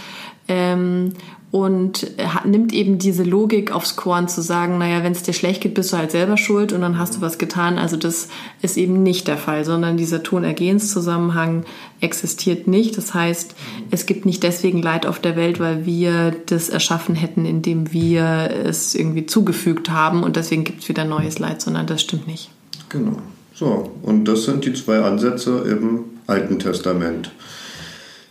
Ähm, 0.49 1.13
und 1.55 2.11
nimmt 2.45 2.73
eben 2.73 2.99
diese 2.99 3.23
Logik 3.23 3.71
aufs 3.71 3.95
Korn 3.95 4.27
zu 4.27 4.43
sagen, 4.43 4.77
naja, 4.79 5.05
wenn 5.05 5.13
es 5.13 5.23
dir 5.23 5.35
schlecht 5.35 5.63
geht, 5.63 5.75
bist 5.75 5.93
du 5.93 5.97
halt 5.97 6.11
selber 6.11 6.37
schuld 6.37 6.73
und 6.73 6.81
dann 6.81 6.99
hast 6.99 7.15
du 7.15 7.21
was 7.21 7.39
getan. 7.39 7.79
Also 7.79 7.97
das 7.97 8.27
ist 8.61 8.77
eben 8.77 9.05
nicht 9.05 9.29
der 9.29 9.37
Fall, 9.37 9.65
sondern 9.65 9.97
dieser 9.97 10.25
Tonergehenszusammenhang 10.25 11.65
existiert 12.01 12.67
nicht. 12.67 12.99
Das 12.99 13.15
heißt, 13.15 13.55
es 13.93 14.07
gibt 14.07 14.27
nicht 14.27 14.43
deswegen 14.43 14.83
Leid 14.83 15.07
auf 15.07 15.21
der 15.21 15.37
Welt, 15.37 15.61
weil 15.61 15.87
wir 15.87 16.35
das 16.47 16.71
erschaffen 16.71 17.15
hätten, 17.15 17.47
indem 17.47 17.93
wir 17.93 18.51
es 18.65 18.97
irgendwie 18.97 19.27
zugefügt 19.27 19.91
haben 19.91 20.25
und 20.25 20.35
deswegen 20.35 20.65
gibt 20.65 20.83
es 20.83 20.89
wieder 20.89 21.05
neues 21.05 21.39
Leid, 21.39 21.63
sondern 21.63 21.87
das 21.87 22.01
stimmt 22.01 22.27
nicht. 22.27 22.51
Genau. 22.89 23.19
So, 23.55 23.93
und 24.03 24.25
das 24.25 24.43
sind 24.43 24.65
die 24.65 24.73
zwei 24.73 24.99
Ansätze 25.03 25.61
im 25.71 26.01
Alten 26.27 26.59
Testament. 26.59 27.31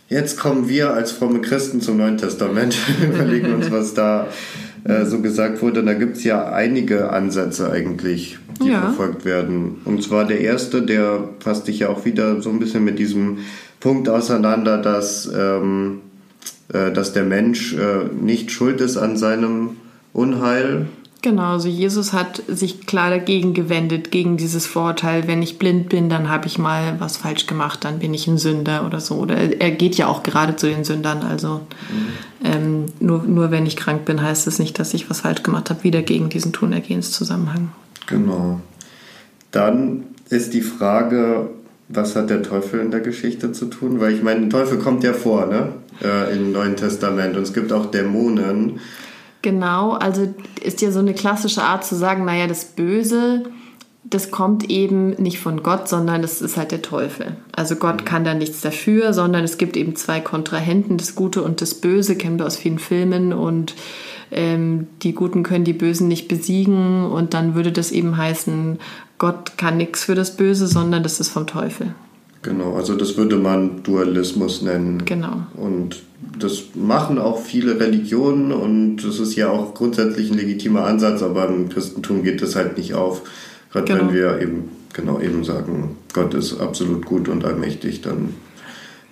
Jetzt 0.08 0.38
kommen 0.38 0.68
wir 0.68 0.92
als 0.92 1.12
fromme 1.12 1.40
Christen 1.40 1.80
zum 1.80 1.96
Neuen 1.96 2.18
Testament, 2.18 2.76
überlegen 3.02 3.54
uns, 3.54 3.70
was 3.70 3.94
da 3.94 4.28
äh, 4.84 5.06
so 5.06 5.20
gesagt 5.20 5.62
wurde. 5.62 5.80
Und 5.80 5.86
da 5.86 5.94
gibt 5.94 6.18
es 6.18 6.24
ja 6.24 6.52
einige 6.52 7.10
Ansätze 7.10 7.70
eigentlich, 7.70 8.38
die 8.62 8.68
ja. 8.68 8.82
verfolgt 8.82 9.24
werden. 9.24 9.76
Und 9.84 10.02
zwar 10.02 10.26
der 10.26 10.40
erste, 10.40 10.82
der 10.82 11.30
fasst 11.40 11.66
sich 11.66 11.80
ja 11.80 11.88
auch 11.88 12.04
wieder 12.04 12.42
so 12.42 12.50
ein 12.50 12.58
bisschen 12.58 12.84
mit 12.84 12.98
diesem 12.98 13.38
Punkt 13.80 14.08
auseinander, 14.08 14.78
dass, 14.78 15.30
ähm, 15.34 16.00
äh, 16.72 16.92
dass 16.92 17.14
der 17.14 17.24
Mensch 17.24 17.74
äh, 17.74 18.04
nicht 18.14 18.50
schuld 18.50 18.82
ist 18.82 18.98
an 18.98 19.16
seinem 19.16 19.76
Unheil, 20.12 20.86
Genau, 21.24 21.52
also 21.52 21.68
Jesus 21.68 22.12
hat 22.12 22.42
sich 22.48 22.84
klar 22.84 23.08
dagegen 23.08 23.54
gewendet, 23.54 24.10
gegen 24.10 24.36
dieses 24.36 24.66
Vorurteil, 24.66 25.26
wenn 25.26 25.40
ich 25.40 25.58
blind 25.58 25.88
bin, 25.88 26.10
dann 26.10 26.28
habe 26.28 26.46
ich 26.46 26.58
mal 26.58 26.96
was 26.98 27.16
falsch 27.16 27.46
gemacht, 27.46 27.82
dann 27.86 27.98
bin 27.98 28.12
ich 28.12 28.26
ein 28.26 28.36
Sünder 28.36 28.84
oder 28.84 29.00
so. 29.00 29.14
Oder 29.14 29.58
er 29.58 29.70
geht 29.70 29.94
ja 29.94 30.06
auch 30.06 30.22
gerade 30.22 30.54
zu 30.56 30.66
den 30.66 30.84
Sündern. 30.84 31.22
Also 31.22 31.62
mhm. 31.88 32.44
ähm, 32.44 32.86
nur, 33.00 33.22
nur 33.22 33.50
wenn 33.50 33.64
ich 33.64 33.78
krank 33.78 34.04
bin, 34.04 34.20
heißt 34.20 34.46
es 34.46 34.56
das 34.56 34.58
nicht, 34.58 34.78
dass 34.78 34.92
ich 34.92 35.08
was 35.08 35.22
falsch 35.22 35.42
gemacht 35.42 35.70
habe, 35.70 35.82
wieder 35.82 36.02
gegen 36.02 36.28
diesen 36.28 36.52
Tunergehenszusammenhang. 36.52 37.70
Genau. 38.06 38.60
Dann 39.50 40.04
ist 40.28 40.52
die 40.52 40.60
Frage, 40.60 41.48
was 41.88 42.16
hat 42.16 42.28
der 42.28 42.42
Teufel 42.42 42.80
in 42.80 42.90
der 42.90 43.00
Geschichte 43.00 43.52
zu 43.52 43.64
tun? 43.64 43.98
Weil 43.98 44.12
ich 44.12 44.22
meine, 44.22 44.40
der 44.40 44.50
Teufel 44.50 44.76
kommt 44.76 45.02
ja 45.02 45.14
vor, 45.14 45.46
ne? 45.46 45.70
Äh, 46.02 46.36
Im 46.36 46.52
Neuen 46.52 46.76
Testament. 46.76 47.34
Und 47.34 47.44
es 47.44 47.54
gibt 47.54 47.72
auch 47.72 47.86
Dämonen. 47.86 48.78
Genau, 49.44 49.90
also 49.90 50.34
ist 50.62 50.80
ja 50.80 50.90
so 50.90 51.00
eine 51.00 51.12
klassische 51.12 51.62
Art 51.62 51.84
zu 51.84 51.96
sagen, 51.96 52.24
naja, 52.24 52.46
das 52.46 52.64
Böse, 52.64 53.42
das 54.02 54.30
kommt 54.30 54.70
eben 54.70 55.10
nicht 55.22 55.38
von 55.38 55.62
Gott, 55.62 55.86
sondern 55.86 56.22
das 56.22 56.40
ist 56.40 56.56
halt 56.56 56.72
der 56.72 56.80
Teufel. 56.80 57.36
Also 57.54 57.76
Gott 57.76 58.06
kann 58.06 58.24
da 58.24 58.32
nichts 58.32 58.62
dafür, 58.62 59.12
sondern 59.12 59.44
es 59.44 59.58
gibt 59.58 59.76
eben 59.76 59.96
zwei 59.96 60.20
Kontrahenten, 60.20 60.96
das 60.96 61.14
Gute 61.14 61.42
und 61.42 61.60
das 61.60 61.74
Böse, 61.74 62.16
kennen 62.16 62.38
wir 62.38 62.46
aus 62.46 62.56
vielen 62.56 62.78
Filmen 62.78 63.34
und 63.34 63.74
ähm, 64.30 64.86
die 65.02 65.12
Guten 65.12 65.42
können 65.42 65.64
die 65.64 65.74
Bösen 65.74 66.08
nicht 66.08 66.26
besiegen 66.26 67.04
und 67.04 67.34
dann 67.34 67.54
würde 67.54 67.70
das 67.70 67.92
eben 67.92 68.16
heißen, 68.16 68.78
Gott 69.18 69.58
kann 69.58 69.76
nichts 69.76 70.04
für 70.04 70.14
das 70.14 70.38
Böse, 70.38 70.66
sondern 70.68 71.02
das 71.02 71.20
ist 71.20 71.28
vom 71.28 71.46
Teufel. 71.46 71.94
Genau, 72.44 72.74
also 72.74 72.94
das 72.94 73.16
würde 73.16 73.36
man 73.36 73.82
Dualismus 73.82 74.60
nennen. 74.60 75.02
Genau. 75.06 75.46
Und 75.56 76.02
das 76.38 76.64
machen 76.74 77.18
auch 77.18 77.40
viele 77.40 77.80
Religionen 77.80 78.52
und 78.52 78.98
das 78.98 79.18
ist 79.18 79.34
ja 79.34 79.48
auch 79.48 79.72
grundsätzlich 79.72 80.30
ein 80.30 80.36
legitimer 80.36 80.84
Ansatz, 80.84 81.22
aber 81.22 81.48
im 81.48 81.70
Christentum 81.70 82.22
geht 82.22 82.42
das 82.42 82.54
halt 82.54 82.76
nicht 82.76 82.92
auf. 82.92 83.22
Gerade 83.72 83.86
genau. 83.86 84.00
wenn 84.00 84.14
wir 84.14 84.40
eben 84.40 84.68
genau 84.92 85.20
eben 85.20 85.42
sagen, 85.42 85.96
Gott 86.12 86.34
ist 86.34 86.60
absolut 86.60 87.06
gut 87.06 87.28
und 87.28 87.46
allmächtig, 87.46 88.02
dann 88.02 88.34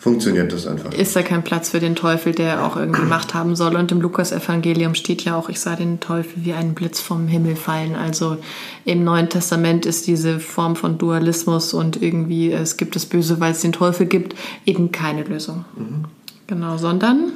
funktioniert 0.03 0.53
das 0.53 0.67
einfach. 0.67 0.93
Ist 0.93 1.15
da 1.15 1.23
kein 1.23 1.45
Platz 1.45 1.71
für 1.71 1.79
den 1.79 1.95
Teufel, 1.95 2.33
der 2.33 2.67
auch 2.67 2.77
irgendwie 2.77 3.03
Macht 3.03 3.35
haben 3.35 3.55
soll. 3.55 3.77
Und 3.77 3.93
im 3.93 4.01
Lukas-Evangelium 4.01 4.97
steht 4.97 5.23
ja 5.23 5.37
auch, 5.37 5.49
ich 5.49 5.61
sah 5.61 5.77
den 5.77 6.01
Teufel 6.01 6.45
wie 6.45 6.55
einen 6.55 6.75
Blitz 6.75 7.01
vom 7.01 7.29
Himmel 7.29 7.55
fallen. 7.55 7.95
Also 7.95 8.39
im 8.85 9.05
Neuen 9.05 9.29
Testament 9.29 9.87
ist 9.87 10.09
diese 10.09 10.41
Form 10.41 10.75
von 10.75 10.99
Dualismus 10.99 11.73
und 11.73 12.03
irgendwie 12.03 12.51
es 12.51 12.77
gibt 12.77 12.97
das 12.97 13.07
Böse, 13.07 13.39
weil 13.39 13.53
es 13.53 13.61
den 13.61 13.71
Teufel 13.71 14.07
gibt, 14.07 14.35
eben 14.67 14.91
keine 14.91 15.23
Lösung. 15.23 15.65
Mhm. 15.77 16.07
Genau, 16.49 16.79
sondern? 16.79 17.31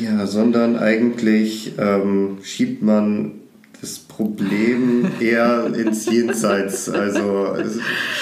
Ja, 0.00 0.26
sondern 0.26 0.78
eigentlich 0.78 1.72
ähm, 1.76 2.38
schiebt 2.42 2.82
man 2.82 3.32
Problem 4.16 5.06
eher 5.20 5.66
ins 5.74 6.06
Jenseits. 6.06 6.88
Also 6.88 7.56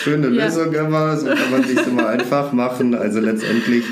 schöne 0.02 0.28
Lösung 0.28 0.72
ja. 0.72 0.86
immer, 0.86 1.16
so 1.16 1.26
kann 1.26 1.50
man 1.50 1.64
sich 1.64 1.86
immer 1.86 2.08
einfach 2.08 2.52
machen. 2.52 2.94
Also 2.94 3.20
letztendlich 3.20 3.84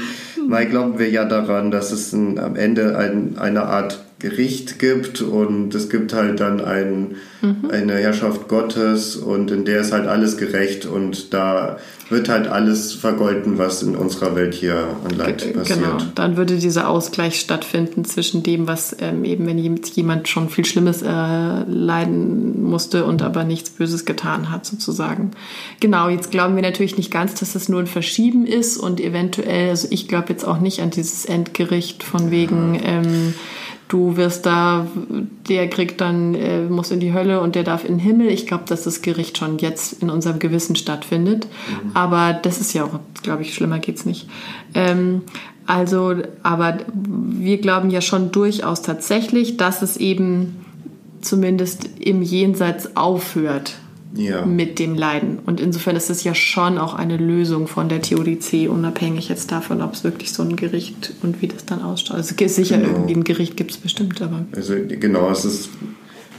mal 0.47 0.67
glauben 0.67 0.99
wir 0.99 1.11
ja 1.11 1.25
daran, 1.25 1.71
dass 1.71 1.93
es 1.93 2.13
ein, 2.13 2.39
am 2.39 2.57
Ende 2.57 2.97
ein, 2.97 3.37
eine 3.39 3.65
Art 3.65 4.01
Gericht 4.21 4.79
gibt 4.79 5.23
und 5.23 5.75
es 5.75 5.89
gibt 5.89 6.13
halt 6.13 6.41
dann 6.41 6.61
ein, 6.61 7.17
mhm. 7.41 7.71
eine 7.71 7.95
Herrschaft 7.95 8.49
Gottes 8.49 9.17
und 9.17 9.51
in 9.51 9.65
der 9.65 9.81
ist 9.81 9.93
halt 9.93 10.07
alles 10.07 10.37
gerecht 10.37 10.85
und 10.85 11.33
da 11.33 11.79
wird 12.11 12.29
halt 12.29 12.49
alles 12.49 12.93
vergolten, 12.93 13.57
was 13.57 13.83
in 13.83 13.97
unserer 13.97 14.35
Welt 14.35 14.53
hier 14.53 14.89
an 15.05 15.17
Leid 15.17 15.43
G 15.43 15.53
passiert. 15.53 15.81
Genau, 15.81 15.99
dann 16.15 16.37
würde 16.37 16.59
dieser 16.59 16.89
Ausgleich 16.89 17.41
stattfinden 17.41 18.05
zwischen 18.05 18.43
dem, 18.43 18.67
was 18.67 18.95
ähm, 19.01 19.25
eben, 19.25 19.47
wenn 19.47 19.59
jemand 19.59 20.29
schon 20.29 20.51
viel 20.51 20.67
Schlimmes 20.67 21.03
äh, 21.03 21.07
leiden 21.07 22.63
musste 22.63 23.07
und 23.07 23.23
aber 23.23 23.45
nichts 23.45 23.71
Böses 23.71 24.05
getan 24.05 24.51
hat, 24.51 24.67
sozusagen. 24.67 25.31
Genau, 25.79 26.11
jetzt 26.11 26.31
glauben 26.31 26.57
wir 26.57 26.63
natürlich 26.63 26.99
nicht 26.99 27.11
ganz, 27.11 27.35
dass 27.35 27.55
das 27.55 27.69
nur 27.69 27.81
ein 27.81 27.87
Verschieben 27.87 28.45
ist 28.45 28.77
und 28.77 29.01
eventuell, 29.01 29.71
also 29.71 29.89
ich 29.91 30.09
glaube 30.09 30.27
jetzt 30.29 30.45
auch 30.45 30.61
nicht 30.61 30.81
an 30.83 30.91
dieses 30.91 31.25
Endgericht 31.25 32.03
von 32.03 32.31
wegen, 32.31 32.79
ähm, 32.85 33.35
du 33.91 34.17
wirst 34.17 34.47
da, 34.47 34.87
der 35.49 35.69
kriegt 35.69 36.01
dann, 36.01 36.35
äh, 36.35 36.63
muss 36.63 36.93
in 36.93 37.01
die 37.01 37.13
Hölle 37.13 37.41
und 37.41 37.57
der 37.57 37.65
darf 37.65 37.85
in 37.85 37.95
den 37.95 37.99
Himmel. 37.99 38.29
Ich 38.29 38.47
glaube, 38.47 38.65
dass 38.67 38.85
das 38.85 39.03
Gericht 39.03 39.37
schon 39.37 39.59
jetzt 39.59 40.01
in 40.01 40.11
unserem 40.11 40.39
Gewissen 40.39 40.77
stattfindet. 40.77 41.47
Mhm. 41.47 41.91
Aber 41.95 42.33
das 42.33 42.61
ist 42.61 42.73
ja 42.73 42.85
auch, 42.85 43.01
glaube 43.23 43.43
ich, 43.43 43.53
schlimmer 43.53 43.81
geht's 43.81 44.07
nicht. 44.07 44.29
Ähm, 44.75 45.23
also, 45.67 46.15
aber 46.43 46.79
wir 46.95 47.59
glauben 47.59 47.91
ja 47.91 48.01
schon 48.01 48.33
durchaus 48.33 48.83
tatsächlich, 48.83 49.57
dass 49.57 49.83
es 49.83 49.97
eben 49.97 50.65
zumindest 51.21 51.89
im 51.99 52.23
Jenseits 52.23 52.97
aufhört 52.97 53.75
ja. 54.15 54.45
mit 54.45 54.79
dem 54.79 54.95
Leiden. 54.95 55.39
Und 55.47 55.61
insofern 55.61 55.97
ist 55.97 56.11
es 56.11 56.25
ja 56.25 56.35
schon 56.35 56.79
auch 56.79 56.95
eine 56.95 57.17
Lösung 57.17 57.67
von 57.67 57.89
der 57.89 58.03
Theodizee, 58.03 58.69
unabhängig 58.69 59.29
jetzt 59.29 59.53
davon, 59.53 59.83
ob 59.83 59.95
es 59.95 60.05
wirklich 60.05 60.33
so 60.33 60.43
ein 60.43 60.57
Gericht 60.57 61.15
und 61.23 61.41
wie 61.43 61.49
das 61.49 61.65
dann 61.67 61.83
ausschaut. 61.83 62.17
Also 62.17 62.35
sicher 62.47 62.79
genau. 62.79 62.91
irgendwie 62.91 63.15
ein 63.15 63.25
Gericht 63.25 63.57
gibt 63.57 63.71
es 63.73 63.77
bestimmt, 63.77 64.21
aber. 64.23 64.45
Also 64.55 64.75
genau, 64.89 65.31
es 65.31 65.45
ist. 65.45 65.71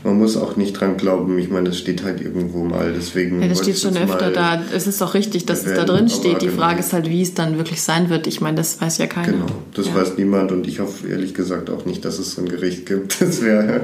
Man 0.03 0.17
muss 0.17 0.35
auch 0.35 0.55
nicht 0.55 0.73
dran 0.73 0.97
glauben. 0.97 1.37
Ich 1.37 1.51
meine, 1.51 1.69
es 1.69 1.77
steht 1.77 2.03
halt 2.03 2.21
irgendwo 2.21 2.63
mal. 2.63 2.91
Deswegen. 2.91 3.39
Ja, 3.39 3.47
das 3.47 3.59
steht 3.59 3.77
schon 3.77 3.95
öfter 3.95 4.31
da. 4.31 4.59
Es 4.73 4.87
ist 4.87 4.99
auch 5.03 5.13
richtig, 5.13 5.45
dass 5.45 5.63
es 5.63 5.75
da 5.75 5.83
drin 5.85 6.09
steht. 6.09 6.41
Die 6.41 6.47
genau. 6.47 6.57
Frage 6.57 6.79
ist 6.79 6.91
halt, 6.91 7.07
wie 7.07 7.21
es 7.21 7.35
dann 7.35 7.57
wirklich 7.57 7.83
sein 7.83 8.09
wird. 8.09 8.25
Ich 8.25 8.41
meine, 8.41 8.57
das 8.57 8.81
weiß 8.81 8.97
ja 8.97 9.05
keiner. 9.05 9.33
Genau, 9.33 9.45
das 9.75 9.87
ja. 9.87 9.95
weiß 9.95 10.17
niemand 10.17 10.51
und 10.51 10.67
ich 10.67 10.79
hoffe 10.79 11.07
ehrlich 11.07 11.35
gesagt 11.35 11.69
auch 11.69 11.85
nicht, 11.85 12.03
dass 12.03 12.17
es 12.17 12.31
so 12.31 12.41
ein 12.41 12.49
Gericht 12.49 12.87
gibt. 12.87 13.21
Das 13.31 13.43
wäre 13.43 13.83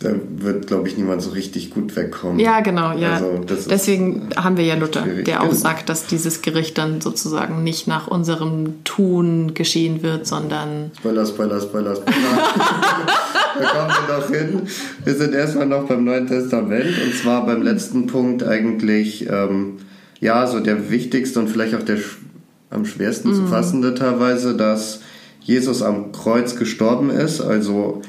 da 0.00 0.12
wird, 0.38 0.66
glaube 0.66 0.88
ich, 0.88 0.96
niemand 0.96 1.20
so 1.20 1.30
richtig 1.30 1.70
gut 1.70 1.94
wegkommen. 1.94 2.38
Ja, 2.38 2.60
genau, 2.60 2.96
ja. 2.96 3.16
Also 3.16 3.44
Deswegen 3.68 4.30
haben 4.34 4.56
wir 4.56 4.64
ja 4.64 4.74
Luther, 4.74 5.02
der 5.02 5.42
auch 5.42 5.52
sagt, 5.52 5.90
dass 5.90 6.06
dieses 6.06 6.40
Gericht 6.40 6.78
dann 6.78 7.02
sozusagen 7.02 7.62
nicht 7.62 7.86
nach 7.86 8.08
unserem 8.08 8.82
Tun 8.84 9.52
geschehen 9.52 10.02
wird, 10.02 10.26
sondern. 10.26 10.90
Spoiler, 10.98 11.26
Spoiler, 11.26 11.60
Spoiler, 11.60 11.96
Spoiler. 11.96 12.16
da 13.60 13.66
kommen 13.66 13.92
wir 14.08 14.16
doch 14.16 14.30
hin. 14.30 14.62
Wir 15.04 15.14
sind 15.14 15.34
erstmal 15.34 15.66
noch 15.66 15.84
beim 15.84 16.02
Neuen 16.02 16.26
Testament 16.26 16.94
und 17.04 17.14
zwar 17.14 17.44
beim 17.44 17.60
letzten 17.60 18.06
Punkt 18.06 18.42
eigentlich, 18.42 19.28
ähm, 19.28 19.80
ja, 20.18 20.46
so 20.46 20.60
der 20.60 20.90
wichtigste 20.90 21.40
und 21.40 21.48
vielleicht 21.48 21.74
auch 21.74 21.82
der 21.82 21.98
am 22.70 22.86
schwersten 22.86 23.32
mm. 23.32 23.34
zu 23.34 23.46
fassende 23.48 23.94
teilweise, 23.94 24.56
dass 24.56 25.00
Jesus 25.42 25.82
am 25.82 26.12
Kreuz 26.12 26.56
gestorben 26.56 27.10
ist, 27.10 27.42
also 27.42 28.00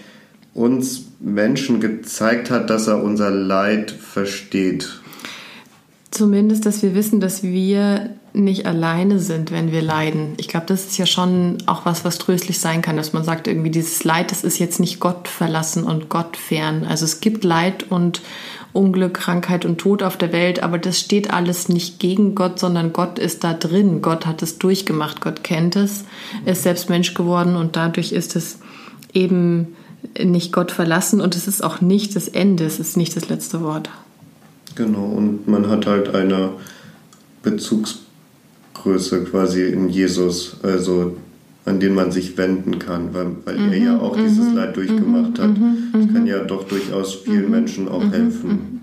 uns 0.54 1.11
Menschen 1.22 1.80
gezeigt 1.80 2.50
hat, 2.50 2.70
dass 2.70 2.88
er 2.88 3.04
unser 3.04 3.30
Leid 3.30 3.92
versteht. 3.92 5.02
Zumindest, 6.10 6.66
dass 6.66 6.84
wir 6.84 6.94
wissen, 6.94 7.22
dass 7.22 7.42
wir 7.42 8.10
nicht 8.34 8.66
alleine 8.66 9.20
sind, 9.20 9.52
wenn 9.52 9.72
wir 9.72 9.82
leiden. 9.82 10.34
Ich 10.38 10.48
glaube, 10.48 10.66
das 10.66 10.86
ist 10.86 10.98
ja 10.98 11.06
schon 11.06 11.58
auch 11.68 11.86
was, 11.86 12.04
was 12.04 12.18
tröstlich 12.18 12.60
sein 12.60 12.82
kann, 12.82 12.98
dass 12.98 13.14
man 13.14 13.24
sagt, 13.24 13.48
irgendwie 13.48 13.70
dieses 13.70 14.04
Leid, 14.04 14.32
das 14.32 14.44
ist 14.44 14.60
jetzt 14.60 14.80
nicht 14.80 15.00
Gott 15.00 15.28
verlassen 15.28 15.84
und 15.84 16.10
Gott 16.10 16.38
fern. 16.38 16.86
Also 16.88 17.06
es 17.06 17.22
gibt 17.22 17.44
Leid 17.44 17.92
und 17.92 18.22
Unglück, 18.74 19.16
Krankheit 19.16 19.66
und 19.66 19.80
Tod 19.80 20.02
auf 20.02 20.18
der 20.18 20.32
Welt, 20.32 20.64
aber 20.64 20.78
das 20.78 21.00
steht 21.00 21.32
alles 21.32 21.68
nicht 21.68 22.00
gegen 22.00 22.36
Gott, 22.36 22.60
sondern 22.60 22.94
Gott 22.94 23.20
ist 23.20 23.44
da 23.44 23.54
drin. 23.54 24.02
Gott 24.02 24.26
hat 24.26 24.42
es 24.42 24.60
durchgemacht, 24.60 25.22
Gott 25.22 25.44
kennt 25.44 25.76
es, 25.76 26.06
ist 26.46 26.64
selbst 26.64 26.90
Mensch 26.90 27.14
geworden 27.14 27.56
und 27.56 27.76
dadurch 27.76 28.14
ist 28.14 28.36
es 28.36 28.60
eben 29.14 29.76
nicht 30.22 30.52
Gott 30.52 30.72
verlassen 30.72 31.22
und 31.22 31.36
es 31.36 31.48
ist 31.48 31.64
auch 31.64 31.82
nicht 31.82 32.16
das 32.16 32.28
Ende, 32.28 32.66
es 32.66 32.80
ist 32.80 32.98
nicht 32.98 33.16
das 33.16 33.30
letzte 33.30 33.62
Wort. 33.62 33.90
Genau, 34.76 35.06
und 35.06 35.48
man 35.48 35.70
hat 35.70 35.86
halt 35.86 36.14
eine 36.16 36.52
Bezugsgröße 37.44 39.24
quasi 39.26 39.64
in 39.64 39.90
Jesus, 39.90 40.58
also 40.64 41.18
an 41.66 41.80
den 41.80 41.94
man 41.94 42.12
sich 42.12 42.38
wenden 42.38 42.80
kann, 42.80 43.14
weil, 43.14 43.28
weil 43.46 43.58
mhm, 43.58 43.72
er 43.72 43.78
ja 43.78 44.00
auch 44.00 44.18
mhm, 44.18 44.24
dieses 44.24 44.54
Leid 44.54 44.76
durchgemacht 44.76 45.38
mhm, 45.38 45.44
hat. 45.44 45.58
Mhm, 45.58 45.78
das 45.94 46.08
kann 46.08 46.22
mhm. 46.22 46.28
ja 46.28 46.44
doch 46.44 46.68
durchaus 46.68 47.16
vielen 47.16 47.46
mhm, 47.46 47.52
Menschen 47.52 47.88
auch 47.88 48.04
helfen. 48.12 48.82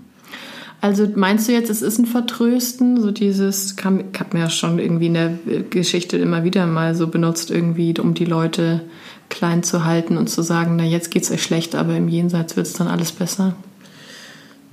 Also 0.81 1.05
meinst 1.13 1.49
du 1.49 1.51
jetzt, 1.51 1.69
es 1.69 1.81
ist 1.81 1.97
ein 1.97 2.05
Vertrösten, 2.05 3.01
so 3.01 3.11
dieses, 3.11 3.75
kam, 3.75 3.99
ich 4.13 4.19
habe 4.19 4.37
mir 4.37 4.43
ja 4.43 4.49
schon 4.49 4.79
irgendwie 4.79 5.07
in 5.07 5.13
der 5.13 5.33
Geschichte 5.69 6.17
immer 6.17 6.45
wieder 6.45 6.67
mal 6.67 6.95
so 6.95 7.07
benutzt, 7.07 7.51
irgendwie, 7.51 7.93
um 7.99 8.13
die 8.13 8.23
Leute 8.23 8.81
klein 9.29 9.63
zu 9.63 9.85
halten 9.85 10.17
und 10.17 10.29
zu 10.29 10.41
sagen, 10.41 10.75
na 10.75 10.83
jetzt 10.83 11.11
geht 11.11 11.23
es 11.23 11.31
euch 11.31 11.43
schlecht, 11.43 11.75
aber 11.75 11.95
im 11.95 12.07
Jenseits 12.07 12.55
wird 12.55 12.67
es 12.67 12.73
dann 12.73 12.87
alles 12.87 13.11
besser? 13.11 13.55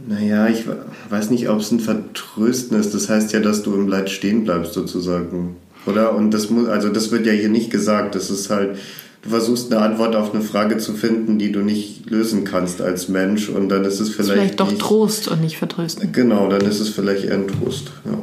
Naja, 0.09 0.49
ich 0.49 0.65
weiß 1.09 1.31
nicht, 1.31 1.49
ob 1.49 1.61
es 1.61 1.71
ein 1.71 1.81
Vertrösten 1.81 2.79
ist. 2.79 2.95
Das 2.95 3.09
heißt 3.09 3.33
ja, 3.33 3.41
dass 3.41 3.63
du 3.63 3.75
im 3.75 3.89
Leid 3.89 4.11
stehen 4.11 4.45
bleibst, 4.45 4.75
sozusagen. 4.75 5.57
Oder? 5.87 6.15
Und 6.15 6.33
das 6.33 6.51
muss, 6.51 6.69
also 6.69 6.91
das 6.91 7.11
wird 7.11 7.27
ja 7.27 7.33
hier 7.33 7.49
nicht 7.49 7.71
gesagt. 7.71 8.15
Das 8.15 8.29
ist 8.29 8.51
halt, 8.51 8.77
du 9.23 9.31
versuchst 9.31 9.73
eine 9.73 9.83
Antwort 9.83 10.15
auf 10.15 10.35
eine 10.35 10.43
Frage 10.43 10.77
zu 10.79 10.93
finden, 10.93 11.39
die 11.39 11.51
du 11.51 11.61
nicht 11.61 12.11
lösen 12.11 12.45
kannst 12.45 12.83
als 12.83 13.09
Mensch. 13.09 13.49
Und 13.49 13.69
dann 13.71 13.85
ist 13.85 14.01
es 14.01 14.11
vielleicht. 14.11 14.29
Ist 14.29 14.35
vielleicht 14.35 14.61
doch 14.61 14.71
nicht, 14.71 14.81
Trost 14.83 15.29
und 15.29 15.41
nicht 15.41 15.57
Vertrösten. 15.57 16.13
Genau, 16.13 16.49
dann 16.49 16.63
ist 16.63 16.81
es 16.81 16.91
vielleicht 16.91 17.25
eher 17.25 17.35
ein 17.35 17.49
Trost, 17.49 17.91
ja. 18.05 18.19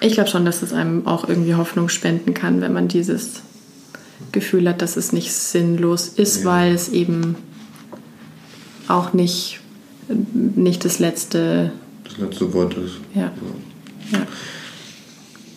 Ich 0.00 0.14
glaube 0.14 0.28
schon, 0.28 0.44
dass 0.44 0.62
es 0.62 0.72
einem 0.72 1.06
auch 1.06 1.28
irgendwie 1.28 1.54
Hoffnung 1.54 1.88
spenden 1.88 2.34
kann, 2.34 2.60
wenn 2.60 2.72
man 2.72 2.88
dieses 2.88 3.42
Gefühl 4.32 4.68
hat, 4.68 4.82
dass 4.82 4.96
es 4.96 5.12
nicht 5.12 5.32
sinnlos 5.32 6.08
ist, 6.08 6.40
ja. 6.40 6.44
weil 6.46 6.74
es 6.74 6.88
eben 6.88 7.36
auch 8.88 9.12
nicht, 9.12 9.60
nicht 10.08 10.84
das 10.84 10.98
letzte, 10.98 11.72
das 12.04 12.18
letzte 12.18 12.52
Wort 12.52 12.76
ist. 12.76 12.96
Ja. 13.14 13.32
ja. 14.10 14.26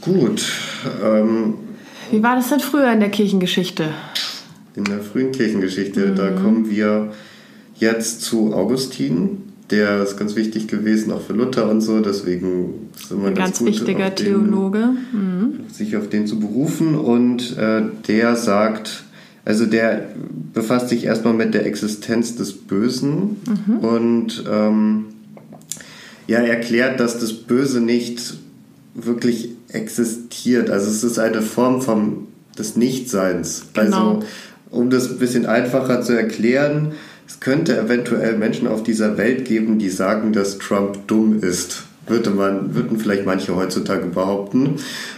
Gut. 0.02 0.46
Ähm, 1.04 1.56
Wie 2.12 2.22
war 2.22 2.36
das 2.36 2.50
denn 2.50 2.60
früher 2.60 2.92
in 2.92 3.00
der 3.00 3.10
Kirchengeschichte? 3.10 3.90
In 4.76 4.84
der 4.84 5.02
frühen 5.02 5.32
Kirchengeschichte, 5.32 6.08
mhm. 6.08 6.16
da 6.16 6.32
kommen 6.32 6.70
wir 6.70 7.14
jetzt 7.76 8.22
zu 8.22 8.54
Augustin. 8.54 9.54
Der 9.72 10.04
ist 10.04 10.18
ganz 10.18 10.36
wichtig 10.36 10.68
gewesen, 10.68 11.12
auch 11.12 11.22
für 11.22 11.34
Luther 11.34 11.70
und 11.70 11.82
so, 11.82 12.00
deswegen 12.00 12.90
ist 13.00 13.12
immer 13.12 13.28
Ein 13.28 13.36
ganz, 13.36 13.60
ganz 13.60 13.66
wichtiger 13.70 14.10
den- 14.12 14.26
Theologe. 14.26 14.90
Mhm. 15.12 15.66
sich 15.72 15.98
auf 15.98 16.10
den 16.10 16.28
zu 16.28 16.40
berufen 16.40 16.96
und 16.96 17.58
äh, 17.58 17.82
der 18.08 18.36
sagt, 18.36 19.04
also 19.44 19.66
der 19.66 20.10
befasst 20.54 20.90
sich 20.90 21.04
erstmal 21.06 21.34
mit 21.34 21.54
der 21.54 21.66
Existenz 21.66 22.36
des 22.36 22.54
Bösen 22.54 23.38
und 23.82 24.44
ähm, 24.52 25.06
ja, 26.28 26.40
erklärt, 26.40 27.00
dass 27.00 27.20
das 27.20 27.34
Böse 27.34 27.80
nicht 27.82 28.36
wirklich 28.96 29.50
existiert. 29.70 30.70
Also 30.70 30.90
es 30.90 31.04
ist 31.04 31.20
eine 31.20 31.42
Form 31.42 31.82
vom, 31.82 32.28
des 32.58 32.76
Nichtseins. 32.76 33.66
Genau. 33.74 34.16
Also 34.16 34.24
um 34.72 34.90
das 34.90 35.12
ein 35.12 35.20
bisschen 35.20 35.46
einfacher 35.46 36.02
zu 36.02 36.14
erklären, 36.14 36.94
es 37.28 37.40
könnte 37.40 37.78
eventuell 37.78 38.38
Menschen 38.38 38.68
auf 38.68 38.84
dieser 38.84 39.18
Welt 39.18 39.46
geben, 39.46 39.80
die 39.80 39.90
sagen, 39.90 40.34
dass 40.34 40.58
Trump 40.60 41.08
dumm 41.08 41.40
ist. 41.42 41.84
Würde 42.08 42.30
man, 42.30 42.76
würden 42.76 43.00
vielleicht 43.00 43.26
manche 43.26 43.56
heutzutage 43.56 44.06
behaupten. 44.06 44.76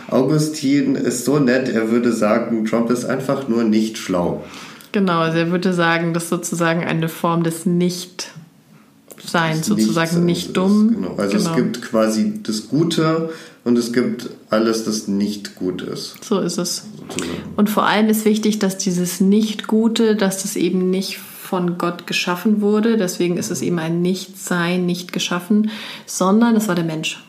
Augustin 0.10 0.96
ist 0.96 1.26
so 1.26 1.38
nett, 1.38 1.68
er 1.68 1.92
würde 1.92 2.14
sagen, 2.14 2.64
Trump 2.66 2.90
ist 2.92 3.04
einfach 3.06 3.50
nur 3.50 3.66
nicht 3.66 3.98
schlau. 3.98 4.46
Genau, 4.94 5.20
also 5.20 5.38
er 5.38 5.52
würde 5.52 5.74
sagen, 5.74 6.14
das 6.14 6.24
ist 6.24 6.30
sozusagen 6.30 6.86
eine 6.86 7.10
Form 7.10 7.44
des 7.44 7.66
Nicht-Seins, 7.66 9.66
sozusagen 9.68 10.26
Nichts 10.26 10.46
nicht 10.48 10.58
dumm. 10.58 10.90
Ist, 10.90 10.96
genau. 10.96 11.16
Also 11.18 11.38
Genau. 11.38 11.50
es 11.50 11.56
gibt 11.58 11.82
quasi 11.82 12.34
das 12.42 12.70
Gute 12.70 13.32
und 13.66 13.78
es 13.78 13.92
gibt 13.92 14.30
alles, 14.50 14.86
das 14.86 15.10
nicht 15.10 15.56
gut 15.56 15.82
ist. 15.82 16.16
So 16.24 16.40
ist 16.40 16.58
es. 16.58 16.84
sozusagen. 17.10 17.34
Und 17.58 17.70
vor 17.70 17.86
allem 17.86 18.08
ist 18.08 18.24
wichtig, 18.24 18.60
dass 18.60 18.78
dieses 18.78 19.20
Nicht-Gute, 19.20 20.16
dass 20.16 20.44
das 20.44 20.56
eben 20.56 20.90
nicht 20.90 21.20
von 21.48 21.78
Gott 21.78 22.06
geschaffen 22.08 22.62
wurde, 22.62 22.98
deswegen 22.98 23.38
ist 23.38 23.52
es 23.52 23.62
eben 23.62 23.80
ein 23.80 24.02
Nichtsein, 24.02 24.86
nicht 24.86 25.14
geschaffen, 25.14 25.72
sondern 26.06 26.56
es 26.56 26.68
war 26.68 26.76
der 26.76 26.84
Mensch. 26.84 27.24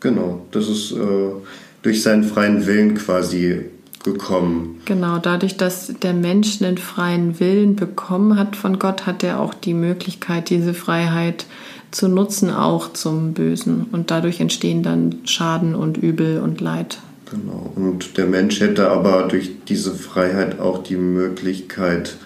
Genau, 0.00 0.46
das 0.50 0.68
ist 0.68 0.92
äh, 0.92 1.32
durch 1.82 2.02
seinen 2.02 2.24
freien 2.24 2.66
Willen 2.66 2.94
quasi 2.94 3.64
gekommen. 4.04 4.80
Genau, 4.86 5.18
dadurch, 5.18 5.56
dass 5.56 5.92
der 6.02 6.14
Mensch 6.14 6.62
einen 6.62 6.78
freien 6.78 7.38
Willen 7.38 7.76
bekommen 7.76 8.38
hat 8.38 8.56
von 8.56 8.78
Gott, 8.78 9.06
hat 9.06 9.22
er 9.22 9.40
auch 9.40 9.54
die 9.54 9.74
Möglichkeit, 9.74 10.50
diese 10.50 10.74
Freiheit 10.74 11.46
zu 11.90 12.08
nutzen, 12.08 12.50
auch 12.50 12.92
zum 12.92 13.34
Bösen. 13.34 13.86
Und 13.92 14.10
dadurch 14.10 14.40
entstehen 14.40 14.82
dann 14.82 15.16
Schaden 15.24 15.74
und 15.74 15.98
Übel 15.98 16.40
und 16.40 16.60
Leid. 16.60 16.98
Genau. 17.30 17.72
Und 17.76 18.16
der 18.16 18.26
Mensch 18.26 18.60
hätte 18.60 18.90
aber 18.90 19.28
durch 19.28 19.50
diese 19.68 19.94
Freiheit 19.94 20.60
auch 20.60 20.82
die 20.82 20.96
Möglichkeit, 20.96 22.16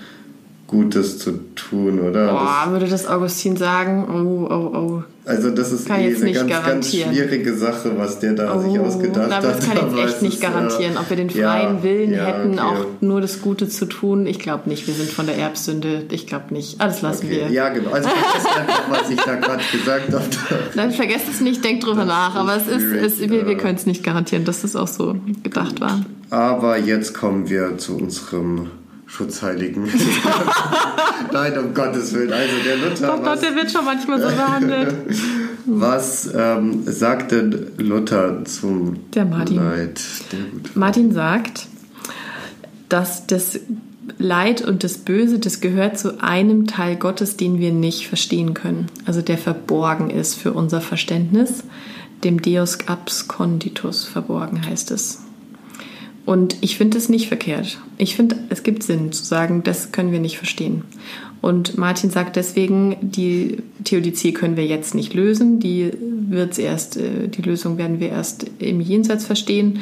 Gutes 0.75 1.19
zu 1.19 1.39
tun, 1.55 2.01
oder? 2.01 2.33
Boah, 2.33 2.67
würde 2.71 2.89
das 2.89 3.07
Augustin 3.07 3.57
sagen? 3.57 4.09
Oh, 4.09 4.53
oh, 4.53 4.77
oh. 4.77 5.03
Das, 5.25 5.37
also 5.37 5.51
das 5.51 5.71
ist 5.71 5.89
eh 5.89 5.93
eine 5.93 6.33
ganz, 6.33 6.67
ganz 6.67 6.91
schwierige 6.91 7.55
Sache, 7.55 7.93
was 7.97 8.19
der 8.19 8.33
da 8.33 8.59
sich 8.59 8.77
Oh, 8.79 8.83
ausgedacht 8.83 9.31
aber 9.31 9.37
hat. 9.37 9.45
das 9.45 9.65
kann 9.65 9.77
ich 9.77 10.05
echt 10.05 10.23
nicht 10.23 10.35
ist, 10.35 10.43
äh, 10.43 10.47
garantieren. 10.47 10.97
Ob 10.99 11.09
wir 11.09 11.17
den 11.17 11.29
ja, 11.29 11.53
freien 11.53 11.83
Willen 11.85 12.13
ja, 12.13 12.27
hätten, 12.27 12.55
okay. 12.55 12.61
auch 12.61 12.87
nur 13.01 13.21
das 13.21 13.41
Gute 13.41 13.69
zu 13.69 13.87
tun. 13.87 14.27
Ich 14.27 14.41
glaube 14.41 14.69
nicht. 14.69 14.89
Wir 14.89 14.95
sind 14.95 15.11
von 15.11 15.27
der 15.27 15.39
Erbsünde. 15.39 16.07
Ich 16.11 16.27
glaube 16.27 16.53
nicht. 16.53 16.81
Alles 16.81 17.03
lassen 17.03 17.27
Okay. 17.27 17.45
wir. 17.47 17.51
Ja, 17.51 17.69
genau. 17.69 17.93
Also 17.93 18.09
vergesst 18.09 18.59
einfach, 18.59 18.91
was 18.91 19.11
ich 19.11 19.21
da 19.21 19.35
gerade 19.37 19.63
gesagt 19.71 20.13
habe. 20.13 20.25
Nein, 20.75 20.91
vergesst 20.91 21.27
es 21.31 21.41
nicht, 21.41 21.65
denkt 21.65 21.87
drüber 21.87 22.05
nach. 22.05 22.35
Aber 22.35 22.57
es 22.57 22.67
ist, 22.67 22.83
es, 22.83 23.21
wir, 23.21 23.47
wir 23.47 23.53
ja. 23.53 23.59
können 23.59 23.77
es 23.77 23.87
nicht 23.87 24.03
garantieren, 24.03 24.45
dass 24.45 24.63
das 24.63 24.75
auch 24.75 24.89
so 24.89 25.15
gedacht 25.45 25.81
war. 25.81 26.05
Aber 26.31 26.79
jetzt 26.79 27.15
kommen 27.15 27.49
wir 27.49 27.79
zu 27.79 27.97
unserem 27.97 28.71
Schutzheiligen. 29.07 29.85
Nein, 31.33 31.59
um 31.59 31.75
Gottes 31.75 32.15
Willen. 32.15 32.33
Also 32.33 32.55
der 32.65 32.77
Luther, 32.77 33.15
Oh 33.15 33.17
Gott, 33.19 33.27
was, 33.27 33.41
der 33.41 33.55
wird 33.55 33.71
schon 33.71 33.85
manchmal 33.85 34.21
so 34.21 34.29
behandelt. 34.29 34.95
was 35.67 36.31
ähm, 36.35 36.83
sagt 36.87 37.33
denn 37.33 37.73
Luther 37.79 38.45
zum 38.45 39.11
Der 39.13 39.25
Martin. 39.25 39.57
Leid? 39.57 40.01
Der 40.33 40.39
Martin 40.75 41.13
sagt, 41.13 41.67
dass 42.89 43.27
das 43.27 43.61
Leid 44.19 44.63
und 44.63 44.85
das 44.85 44.99
Böse, 44.99 45.39
das 45.39 45.61
gehört 45.61 45.99
zu 45.99 46.23
einem 46.23 46.67
Teil 46.67 46.97
Gottes, 46.97 47.37
den 47.37 47.59
wir 47.59 47.73
nicht 47.73 48.07
verstehen 48.07 48.55
können. 48.55 48.87
Also 49.07 49.23
der 49.23 49.39
verborgen 49.39 50.11
ist 50.11 50.35
für 50.35 50.53
unser 50.53 50.81
Verständnis. 50.81 51.65
Dem 52.23 52.41
Deus 52.41 52.79
absconditus 52.87 54.05
verborgen 54.05 54.65
heißt 54.65 54.91
es. 54.91 55.21
Und 56.27 56.57
ich 56.63 56.77
finde 56.79 56.97
es 56.97 57.09
nicht 57.09 57.29
verkehrt. 57.29 57.79
Ich 57.99 58.17
finde, 58.17 58.37
es 58.49 58.63
gibt 58.63 58.83
Sinn 58.83 59.13
zu 59.13 59.25
sagen, 59.25 59.63
das 59.63 59.93
können 59.93 60.11
wir 60.11 60.21
nicht 60.21 60.39
verstehen. 60.39 60.85
Und 61.43 61.77
Martin 61.77 62.09
sagt 62.09 62.37
deswegen, 62.37 62.97
die 63.03 63.59
Theodizee 63.85 64.33
können 64.33 64.57
wir 64.57 64.65
jetzt 64.65 64.95
nicht 64.95 65.13
lösen. 65.13 65.61
Die 65.61 65.91
wird's 66.01 66.57
erst, 66.57 66.97
äh, 66.97 67.29
die 67.29 67.43
Lösung 67.43 67.77
werden 67.77 68.01
wir 68.01 68.09
erst 68.09 68.47
im 68.59 68.81
Jenseits 68.81 69.27
verstehen. 69.27 69.81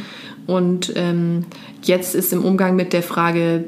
Und 0.49 0.93
ähm, 0.97 1.45
jetzt 1.85 2.17
ist 2.17 2.33
im 2.33 2.45
Umgang 2.45 2.75
mit 2.75 2.93
der 2.93 3.05
Frage 3.05 3.65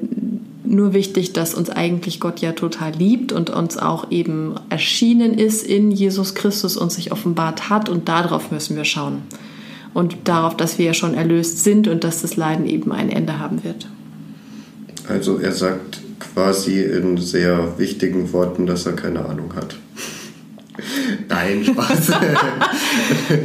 nur 0.64 0.92
wichtig, 0.92 1.32
dass 1.32 1.54
uns 1.54 1.70
eigentlich 1.70 2.18
Gott 2.18 2.40
ja 2.40 2.50
total 2.50 2.92
liebt 2.94 3.30
und 3.30 3.50
uns 3.50 3.76
auch 3.78 4.10
eben 4.10 4.56
erschienen 4.70 5.34
ist 5.34 5.64
in 5.64 5.92
Jesus 5.92 6.34
Christus 6.34 6.76
und 6.76 6.90
sich 6.90 7.12
offenbart 7.12 7.70
hat. 7.70 7.88
Und 7.88 8.08
darauf 8.08 8.50
müssen 8.50 8.74
wir 8.74 8.84
schauen 8.84 9.22
und 9.94 10.16
darauf, 10.24 10.56
dass 10.56 10.78
wir 10.78 10.86
ja 10.86 10.94
schon 10.94 11.14
erlöst 11.14 11.64
sind 11.64 11.88
und 11.88 12.04
dass 12.04 12.22
das 12.22 12.36
Leiden 12.36 12.66
eben 12.66 12.92
ein 12.92 13.08
Ende 13.08 13.38
haben 13.38 13.64
wird. 13.64 13.88
Also 15.08 15.38
er 15.38 15.52
sagt 15.52 16.00
quasi 16.18 16.82
in 16.82 17.16
sehr 17.18 17.78
wichtigen 17.78 18.32
Worten, 18.32 18.66
dass 18.66 18.86
er 18.86 18.94
keine 18.94 19.24
Ahnung 19.24 19.54
hat. 19.54 19.76
Nein, 21.28 21.64
Spaß. 21.64 22.12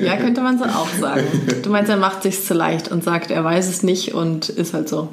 Ja, 0.02 0.18
könnte 0.18 0.42
man 0.42 0.58
so 0.58 0.66
auch 0.66 0.90
sagen. 1.00 1.24
Du 1.62 1.70
meinst, 1.70 1.90
er 1.90 1.98
macht 1.98 2.24
sich's 2.24 2.46
zu 2.46 2.54
leicht 2.54 2.90
und 2.90 3.04
sagt, 3.04 3.32
er 3.32 3.44
weiß 3.44 3.70
es 3.70 3.84
nicht 3.84 4.14
und 4.14 4.50
ist 4.50 4.74
halt 4.74 4.90
so. 4.90 5.10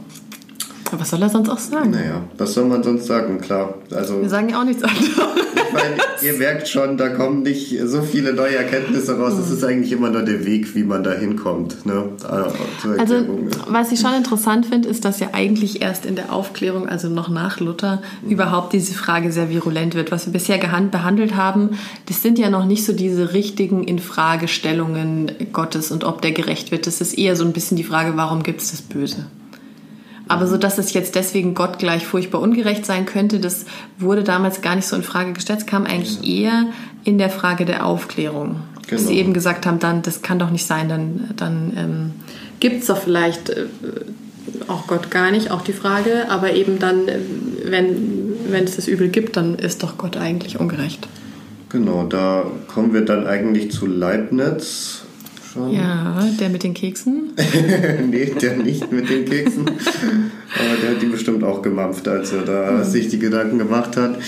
Aber 0.89 1.01
was 1.01 1.11
soll 1.11 1.23
er 1.23 1.29
sonst 1.29 1.49
auch 1.49 1.59
sagen? 1.59 1.91
naja, 1.91 2.23
was 2.39 2.55
soll 2.55 2.65
man 2.67 2.83
sonst 2.83 3.07
sagen? 3.07 3.41
Klar, 3.41 3.75
also 3.95 4.21
Wir 4.23 4.29
sagen 4.29 4.49
ja 4.51 4.61
auch 4.61 4.65
nichts 4.65 4.83
anderes. 4.85 5.07
ich 5.09 5.73
meine, 5.73 5.95
ihr 6.23 6.33
merkt 6.39 6.69
schon, 6.69 6.97
da 6.97 7.09
kommen 7.09 7.43
nicht 7.43 7.77
so 7.87 8.03
viele 8.03 8.33
neue 8.33 8.55
Erkenntnisse 8.57 9.19
raus. 9.19 9.35
Es 9.39 9.51
ist 9.51 9.65
eigentlich 9.65 9.91
immer 9.93 10.11
nur 10.11 10.23
der 10.23 10.47
Weg, 10.47 10.75
wie 10.77 10.85
man 10.85 11.03
da 11.03 11.13
hinkommt. 11.13 11.85
Ne? 11.87 12.05
Zur 12.19 12.31
Also, 12.99 13.15
Erklärung. 13.15 13.49
was 13.69 13.91
ich 13.91 13.99
schon 14.01 14.15
interessant 14.15 14.67
finde, 14.67 14.89
ist, 14.89 15.05
dass 15.05 15.19
ja 15.19 15.29
eigentlich 15.33 15.83
erst 15.83 16.07
in 16.07 16.15
der 16.15 16.33
Aufklärung, 16.33 16.89
also 16.89 17.09
noch 17.09 17.29
nach 17.29 17.59
Luther, 17.59 18.01
überhaupt 18.29 18.73
diese 18.73 18.95
Frage 18.95 19.33
sehr 19.33 19.51
virulent 19.51 19.95
wird. 19.97 20.13
Was 20.13 20.27
wir 20.27 20.33
bisher 20.33 20.59
behandelt 20.59 21.35
haben, 21.35 21.71
das 22.07 22.23
sind 22.23 22.39
ja 22.39 22.49
noch 22.49 22.65
nicht 22.65 22.85
so 22.85 22.93
diese 22.93 23.33
richtigen 23.33 23.83
Infragestellungen 23.85 25.33
Gottes 25.53 25.91
und 25.91 26.05
ob 26.05 26.23
der 26.23 26.33
gerecht 26.33 26.71
wird. 26.71 26.87
Das 26.87 27.01
ist 27.01 27.19
eher 27.19 27.35
so 27.37 27.45
ein 27.45 27.53
bisschen 27.53 27.77
die 27.77 27.85
Frage, 27.85 28.13
warum 28.17 28.43
gibt 28.43 28.61
es 28.63 28.71
das 28.71 28.83
Böse? 28.83 29.27
Aber 30.29 30.47
so, 30.47 30.57
dass 30.57 30.79
es 30.79 30.93
jetzt 30.93 31.15
deswegen 31.15 31.55
Gott 31.55 31.79
gleich 31.79 32.07
furchtbar 32.07 32.41
ungerecht 32.41 32.85
sein 32.85 33.07
könnte, 33.07 33.39
das 33.39 33.65
wurde 33.99 34.25
damals 34.25 34.61
gar 34.61 34.75
nicht 34.75 34.89
so 34.89 34.97
in 34.97 35.03
Frage 35.03 35.33
gestellt. 35.33 35.61
Es 35.61 35.67
kam 35.67 35.87
eigentlich 35.87 36.27
eher 36.29 36.67
in 37.05 37.19
der 37.19 37.31
Frage 37.31 37.65
der 37.65 37.87
Aufklärung. 37.87 38.57
Dass 38.91 39.01
Genau. 39.01 39.09
sie 39.11 39.19
eben 39.19 39.33
gesagt 39.33 39.67
haben, 39.67 39.79
dann, 39.79 40.03
das 40.03 40.23
kann 40.23 40.39
doch 40.39 40.51
nicht 40.51 40.67
sein, 40.67 40.89
dann, 40.89 41.31
dann 41.37 41.73
ähm, 41.77 42.11
gibt 42.61 42.81
es 42.81 42.87
doch 42.87 42.99
vielleicht 42.99 43.51
äh, 43.51 43.67
auch 44.69 44.87
Gott 44.87 45.11
gar 45.11 45.31
nicht, 45.31 45.51
auch 45.51 45.63
die 45.63 45.73
Frage, 45.73 46.29
aber 46.29 46.53
eben 46.53 46.79
dann, 46.79 47.09
äh, 47.09 47.19
wenn, 47.65 48.35
wenn 48.49 48.65
es 48.65 48.77
das 48.77 48.87
Übel 48.89 49.09
gibt, 49.09 49.37
dann 49.37 49.57
ist 49.57 49.83
doch 49.83 49.99
Gott 49.99 50.17
eigentlich 50.17 50.59
ungerecht. 50.61 51.09
Genau, 51.69 52.05
da 52.05 52.45
kommen 52.69 52.95
wir 52.95 53.05
dann 53.05 53.27
eigentlich 53.27 53.73
zu 53.73 53.87
Leibniz. 53.87 55.03
Schon. 55.57 55.73
Ja, 55.73 56.29
der 56.39 56.51
mit 56.51 56.63
den 56.63 56.75
Keksen. 56.75 57.33
nee, 58.11 58.33
der 58.41 58.57
nicht 58.57 58.93
mit 58.93 59.09
den 59.09 59.25
Keksen. 59.25 59.63
Aber 59.67 60.77
der 60.83 60.91
hat 60.91 61.03
die 61.03 61.07
bestimmt 61.07 61.43
auch 61.45 61.63
gemampft, 61.63 62.07
als 62.09 62.33
er 62.33 62.43
da 62.43 62.85
sich 62.85 63.09
die 63.09 63.19
Gedanken 63.19 63.57
gemacht 63.57 63.97
hat. 63.97 64.19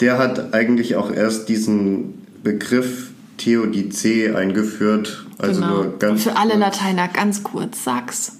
Der 0.00 0.16
hat 0.16 0.54
eigentlich 0.54 0.96
auch 0.96 1.12
erst 1.12 1.50
diesen 1.50 2.14
Begriff 2.42 3.10
Theodizee 3.36 4.30
eingeführt. 4.30 5.26
Also 5.42 5.60
genau. 5.60 5.74
nur 5.82 5.98
ganz 5.98 6.12
Und 6.26 6.32
für 6.32 6.38
alle. 6.38 6.56
Lateiner 6.56 7.08
ganz 7.08 7.42
kurz, 7.42 7.84
sag's. 7.84 8.32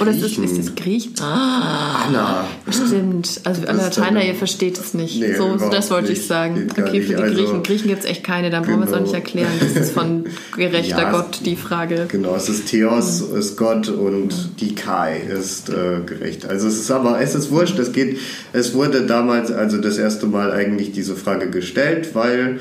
Oder 0.00 0.10
ist 0.12 0.22
das, 0.22 0.32
ist 0.38 0.58
das 0.58 0.74
Griechen? 0.74 1.14
Ah, 1.20 2.04
Anna. 2.06 2.44
stimmt. 2.70 3.40
Also 3.44 3.66
alle 3.66 3.76
Lateiner, 3.78 4.20
dann- 4.20 4.28
ihr 4.28 4.34
versteht 4.34 4.78
es 4.78 4.94
nicht. 4.94 5.20
Nee, 5.20 5.34
so, 5.34 5.56
das 5.70 5.90
wollte 5.90 6.12
ich 6.12 6.18
nicht. 6.18 6.28
sagen. 6.28 6.68
Geht 6.74 6.78
Okay, 6.86 7.02
für 7.02 7.08
die 7.16 7.22
Also, 7.22 7.34
Griechen. 7.34 7.62
Griechen 7.62 7.88
gibt 7.88 8.04
es 8.04 8.10
echt 8.10 8.24
keine, 8.24 8.50
da 8.50 8.60
brauchen 8.60 8.78
wir 8.80 8.86
es 8.86 8.92
auch 8.92 8.98
genau. 8.98 9.02
nicht 9.02 9.14
erklären. 9.14 9.52
Das 9.60 9.72
ist 9.76 9.92
von 9.92 10.24
gerechter 10.56 11.02
Ja, 11.02 11.10
Gott 11.12 11.40
die 11.44 11.56
Frage. 11.56 12.06
Genau, 12.08 12.34
es 12.36 12.48
ist 12.48 12.66
Theos, 12.68 13.20
ist 13.20 13.56
Gott 13.56 13.88
und 13.88 14.60
die 14.60 14.74
Kai 14.74 15.18
ist 15.18 15.68
äh, 15.68 16.00
gerecht. 16.06 16.46
Also 16.46 16.68
es 16.68 16.78
ist 16.78 16.90
aber, 16.90 17.20
es 17.20 17.34
ist 17.34 17.50
wurscht, 17.50 17.78
es 17.78 17.92
geht, 17.92 18.18
es 18.52 18.74
wurde 18.74 19.02
damals 19.06 19.50
also 19.50 19.78
das 19.78 19.98
erste 19.98 20.26
Mal 20.26 20.52
eigentlich 20.52 20.92
diese 20.92 21.16
Frage 21.16 21.50
gestellt, 21.50 22.14
weil 22.14 22.60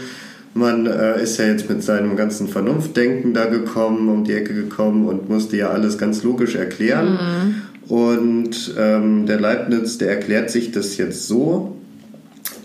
man 0.54 0.86
äh, 0.86 1.22
ist 1.22 1.38
ja 1.38 1.46
jetzt 1.46 1.70
mit 1.70 1.84
seinem 1.84 2.16
ganzen 2.16 2.48
Vernunftdenken 2.48 3.34
da 3.34 3.46
gekommen, 3.46 4.10
um 4.10 4.24
die 4.24 4.34
Ecke 4.34 4.54
gekommen 4.54 5.08
und 5.08 5.30
musste 5.30 5.58
ja 5.58 5.70
alles 5.70 5.98
ganz 5.98 6.24
logisch 6.24 6.56
erklären. 6.56 7.62
Und 7.88 8.76
ähm, 8.78 9.26
der 9.26 9.40
Leibniz, 9.40 9.98
der 9.98 10.10
erklärt 10.10 10.52
sich 10.52 10.72
das 10.72 10.98
jetzt 10.98 11.28
so, 11.28 11.76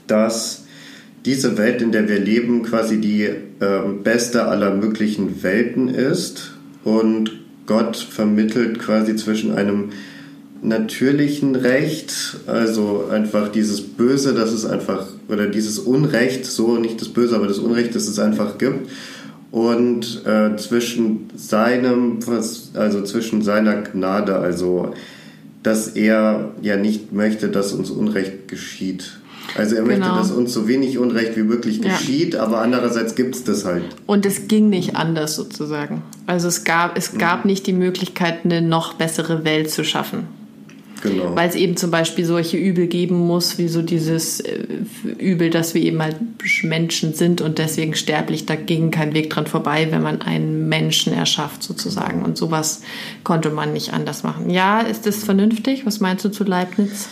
dass 0.07 0.65
diese 1.25 1.57
Welt, 1.57 1.81
in 1.81 1.93
der 1.93 2.09
wir 2.09 2.19
leben, 2.19 2.63
quasi 2.63 3.01
die 3.01 3.31
ähm, 3.61 4.03
beste 4.03 4.45
aller 4.45 4.75
möglichen 4.75 5.43
Welten 5.43 5.89
ist 5.89 6.53
und 6.85 7.33
Gott 7.67 7.97
vermittelt 7.97 8.79
quasi 8.79 9.17
zwischen 9.17 9.55
einem 9.55 9.91
natürlichen 10.65 11.55
Recht, 11.55 12.37
also 12.47 13.07
einfach 13.11 13.53
dieses 13.53 13.83
Böse, 13.83 14.35
das 14.35 14.53
es 14.53 14.65
einfach, 14.65 15.07
oder 15.29 15.47
dieses 15.47 15.79
Unrecht, 15.79 16.47
so 16.47 16.77
nicht 16.77 17.01
das 17.01 17.09
Böse, 17.09 17.37
aber 17.37 17.47
das 17.47 17.59
Unrecht, 17.59 17.95
das 17.95 18.09
es 18.09 18.19
einfach 18.19 18.59
gibt, 18.59 18.89
und 19.51 20.23
äh, 20.27 20.57
zwischen 20.57 21.29
seinem, 21.37 22.19
also 22.75 23.03
zwischen 23.05 23.43
seiner 23.43 23.83
Gnade, 23.83 24.37
also 24.37 24.93
dass 25.63 25.89
er 25.89 26.51
ja 26.61 26.77
nicht 26.77 27.13
möchte, 27.13 27.49
dass 27.49 27.73
uns 27.73 27.91
Unrecht 27.91 28.49
geschieht. 28.49 29.19
Also 29.57 29.77
er 29.77 29.83
möchte, 29.83 30.03
genau. 30.03 30.17
dass 30.17 30.31
uns 30.31 30.53
so 30.53 30.67
wenig 30.67 30.99
Unrecht 30.99 31.37
wie 31.37 31.43
möglich 31.43 31.81
geschieht, 31.81 32.35
ja. 32.35 32.43
aber 32.43 32.61
andererseits 32.61 33.15
gibt 33.15 33.37
es 33.37 33.45
das 33.45 33.65
halt. 33.65 33.85
Und 34.07 34.27
es 34.27 34.49
ging 34.49 34.69
nicht 34.69 34.97
anders 34.97 35.37
sozusagen. 35.37 36.03
Also 36.27 36.49
es 36.49 36.65
gab, 36.65 36.99
es 36.99 37.17
gab 37.17 37.45
mhm. 37.45 37.51
nicht 37.51 37.67
die 37.67 37.73
Möglichkeit, 37.73 38.45
eine 38.45 38.61
noch 38.61 38.95
bessere 38.95 39.45
Welt 39.45 39.71
zu 39.71 39.85
schaffen. 39.85 40.27
Genau. 41.05 41.37
Weil 41.37 41.51
es 41.51 41.55
eben 41.55 41.77
zum 41.77 41.91
Beispiel 41.91 42.25
solche 42.25 42.57
Übel 42.57 42.87
geben 42.87 43.19
muss, 43.19 43.59
wie 43.59 43.69
so 43.69 43.83
dieses 43.83 44.41
äh, 44.41 44.65
Übel, 45.19 45.51
dass 45.51 45.75
wir 45.75 45.83
eben 45.83 46.03
halt 46.03 46.17
Menschen 46.63 47.13
sind 47.13 47.43
und 47.43 47.59
deswegen 47.59 47.95
sterblich. 47.95 48.47
Da 48.47 48.57
ging 48.57 48.91
kein 48.91 49.13
Weg 49.13 49.29
dran 49.29 49.47
vorbei, 49.47 49.89
wenn 49.91 50.03
man 50.03 50.23
einen 50.23 50.69
Menschen 50.69 51.13
erschafft 51.13 51.63
sozusagen. 51.63 52.23
Und 52.23 52.39
sowas 52.39 52.81
konnte 53.23 53.51
man 53.51 53.75
nicht 53.75 53.93
anders 53.93 54.23
machen. 54.23 54.49
Ja, 54.49 54.81
ist 54.81 55.07
das 55.07 55.23
vernünftig? 55.23 55.85
Was 55.85 56.01
meinst 56.01 56.25
du 56.25 56.31
zu 56.31 56.43
Leibniz? 56.45 57.09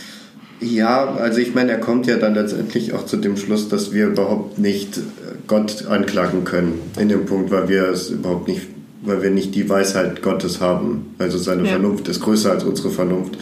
Ja, 0.61 1.15
also 1.15 1.41
ich 1.41 1.55
meine, 1.55 1.73
er 1.73 1.81
kommt 1.81 2.07
ja 2.07 2.17
dann 2.17 2.35
letztendlich 2.35 2.95
auch 2.95 3.05
zu 3.05 3.19
dem 3.19 3.37
Schluss, 3.37 3.69
dass 3.69 3.93
wir 3.93 4.07
überhaupt 4.07 4.59
nicht 4.59 5.01
Gott 5.49 5.87
anklagen 5.87 6.45
können 6.45 6.81
in 6.99 7.11
dem 7.11 7.27
Punkt, 7.27 7.51
weil 7.51 7.69
wir 7.69 7.89
es 7.89 8.09
überhaupt 8.09 8.49
nicht, 8.49 8.63
weil 9.03 9.23
wir 9.23 9.31
nicht 9.31 9.55
die 9.55 9.69
Weisheit 9.69 10.23
Gottes 10.23 10.61
haben. 10.61 11.15
Also 11.19 11.37
seine 11.37 11.65
ja. 11.65 11.71
Vernunft 11.71 12.09
ist 12.09 12.21
größer 12.21 12.53
als 12.53 12.65
unsere 12.65 12.91
Vernunft 12.91 13.37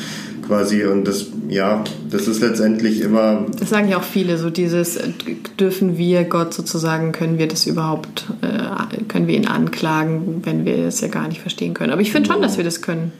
quasi 0.50 0.84
und 0.84 1.06
das, 1.06 1.26
ja, 1.48 1.84
das 2.10 2.26
ist 2.26 2.40
letztendlich 2.40 3.00
immer. 3.02 3.46
Das 3.56 3.70
sagen 3.70 3.88
ja 3.88 3.98
auch 3.98 4.02
viele, 4.02 4.36
so 4.36 4.50
dieses, 4.50 4.98
dürfen 5.60 5.96
wir 5.96 6.24
Gott 6.24 6.52
sozusagen, 6.52 7.12
können 7.12 7.38
wir 7.38 7.46
das 7.46 7.66
überhaupt, 7.66 8.24
äh, 8.42 9.04
können 9.06 9.28
wir 9.28 9.36
ihn 9.36 9.46
anklagen, 9.46 10.40
wenn 10.42 10.64
wir 10.64 10.86
es 10.86 11.00
ja 11.02 11.06
gar 11.08 11.28
nicht 11.28 11.40
verstehen 11.40 11.72
können. 11.72 11.92
Aber 11.92 12.02
ich 12.02 12.10
finde 12.10 12.32
schon, 12.32 12.42
dass 12.42 12.56
wir 12.56 12.64
das 12.64 12.82
können. 12.82 13.12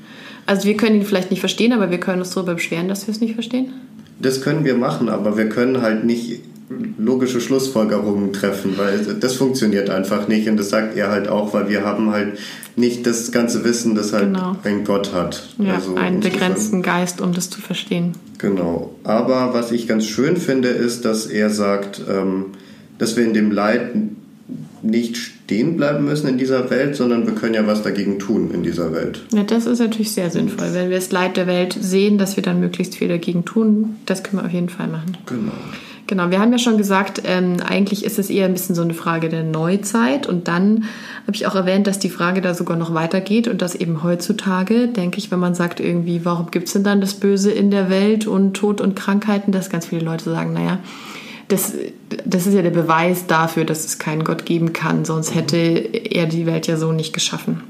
Also 0.46 0.66
wir 0.66 0.76
können 0.76 0.96
ihn 0.96 1.04
vielleicht 1.04 1.30
nicht 1.30 1.38
verstehen, 1.38 1.72
aber 1.72 1.92
wir 1.92 2.00
können 2.00 2.18
uns 2.18 2.30
darüber 2.30 2.54
beschweren, 2.54 2.88
dass 2.88 3.06
wir 3.06 3.14
es 3.14 3.20
nicht 3.20 3.34
verstehen. 3.34 3.74
Das 4.18 4.42
können 4.42 4.64
wir 4.64 4.74
machen, 4.74 5.08
aber 5.08 5.36
wir 5.36 5.48
können 5.48 5.82
halt 5.82 6.04
nicht 6.04 6.40
logische 6.98 7.40
Schlussfolgerungen 7.40 8.32
treffen, 8.32 8.74
weil 8.76 9.16
das 9.18 9.34
funktioniert 9.34 9.90
einfach 9.90 10.28
nicht 10.28 10.48
und 10.48 10.56
das 10.56 10.70
sagt 10.70 10.96
er 10.96 11.10
halt 11.10 11.28
auch, 11.28 11.52
weil 11.52 11.68
wir 11.68 11.84
haben 11.84 12.10
halt 12.12 12.38
nicht 12.76 13.06
das 13.06 13.32
ganze 13.32 13.64
Wissen, 13.64 13.94
das 13.94 14.12
halt 14.12 14.26
genau. 14.32 14.56
ein 14.62 14.84
Gott 14.84 15.12
hat. 15.12 15.48
Ja, 15.58 15.74
also 15.74 15.96
einen 15.96 16.20
begrenzten 16.20 16.82
Geist, 16.82 17.20
um 17.20 17.32
das 17.32 17.50
zu 17.50 17.60
verstehen. 17.60 18.12
Genau. 18.38 18.94
Aber 19.02 19.52
was 19.52 19.72
ich 19.72 19.88
ganz 19.88 20.06
schön 20.06 20.36
finde, 20.36 20.68
ist, 20.68 21.04
dass 21.04 21.26
er 21.26 21.50
sagt, 21.50 22.00
ähm, 22.08 22.46
dass 22.98 23.16
wir 23.16 23.24
in 23.24 23.34
dem 23.34 23.50
Leid 23.50 23.90
nicht 24.82 25.16
stehen 25.16 25.76
bleiben 25.76 26.04
müssen 26.04 26.28
in 26.28 26.38
dieser 26.38 26.70
Welt, 26.70 26.96
sondern 26.96 27.26
wir 27.26 27.34
können 27.34 27.54
ja 27.54 27.66
was 27.66 27.82
dagegen 27.82 28.18
tun 28.18 28.50
in 28.54 28.62
dieser 28.62 28.92
Welt. 28.92 29.22
Ja, 29.34 29.42
das 29.42 29.66
ist 29.66 29.80
natürlich 29.80 30.12
sehr 30.12 30.30
sinnvoll. 30.30 30.68
Wenn 30.72 30.88
wir 30.88 30.96
das 30.96 31.10
Leid 31.10 31.36
der 31.36 31.46
Welt 31.46 31.76
sehen, 31.78 32.18
dass 32.18 32.36
wir 32.36 32.42
dann 32.42 32.60
möglichst 32.60 32.94
viel 32.94 33.08
dagegen 33.08 33.44
tun, 33.44 33.96
das 34.06 34.22
können 34.22 34.42
wir 34.42 34.46
auf 34.46 34.52
jeden 34.52 34.68
Fall 34.68 34.86
machen. 34.86 35.16
Genau. 35.26 35.52
Genau, 36.10 36.32
wir 36.32 36.40
haben 36.40 36.50
ja 36.50 36.58
schon 36.58 36.76
gesagt, 36.76 37.22
ähm, 37.24 37.58
eigentlich 37.64 38.04
ist 38.04 38.18
es 38.18 38.30
eher 38.30 38.46
ein 38.46 38.52
bisschen 38.52 38.74
so 38.74 38.82
eine 38.82 38.94
Frage 38.94 39.28
der 39.28 39.44
Neuzeit. 39.44 40.26
Und 40.26 40.48
dann 40.48 40.86
habe 41.24 41.36
ich 41.36 41.46
auch 41.46 41.54
erwähnt, 41.54 41.86
dass 41.86 42.00
die 42.00 42.10
Frage 42.10 42.40
da 42.40 42.52
sogar 42.52 42.76
noch 42.76 42.92
weitergeht 42.94 43.46
und 43.46 43.62
dass 43.62 43.76
eben 43.76 44.02
heutzutage, 44.02 44.88
denke 44.88 45.18
ich, 45.18 45.30
wenn 45.30 45.38
man 45.38 45.54
sagt 45.54 45.78
irgendwie, 45.78 46.24
warum 46.24 46.50
gibt 46.50 46.66
es 46.66 46.72
denn 46.72 46.82
dann 46.82 47.00
das 47.00 47.14
Böse 47.14 47.52
in 47.52 47.70
der 47.70 47.90
Welt 47.90 48.26
und 48.26 48.54
Tod 48.54 48.80
und 48.80 48.96
Krankheiten, 48.96 49.52
dass 49.52 49.70
ganz 49.70 49.86
viele 49.86 50.04
Leute 50.04 50.24
sagen, 50.24 50.52
naja, 50.52 50.80
das, 51.46 51.74
das 52.24 52.48
ist 52.48 52.54
ja 52.54 52.62
der 52.62 52.70
Beweis 52.70 53.28
dafür, 53.28 53.64
dass 53.64 53.84
es 53.84 54.00
keinen 54.00 54.24
Gott 54.24 54.44
geben 54.44 54.72
kann, 54.72 55.04
sonst 55.04 55.36
hätte 55.36 55.58
er 55.58 56.26
die 56.26 56.44
Welt 56.44 56.66
ja 56.66 56.76
so 56.76 56.90
nicht 56.90 57.12
geschaffen. 57.12 57.60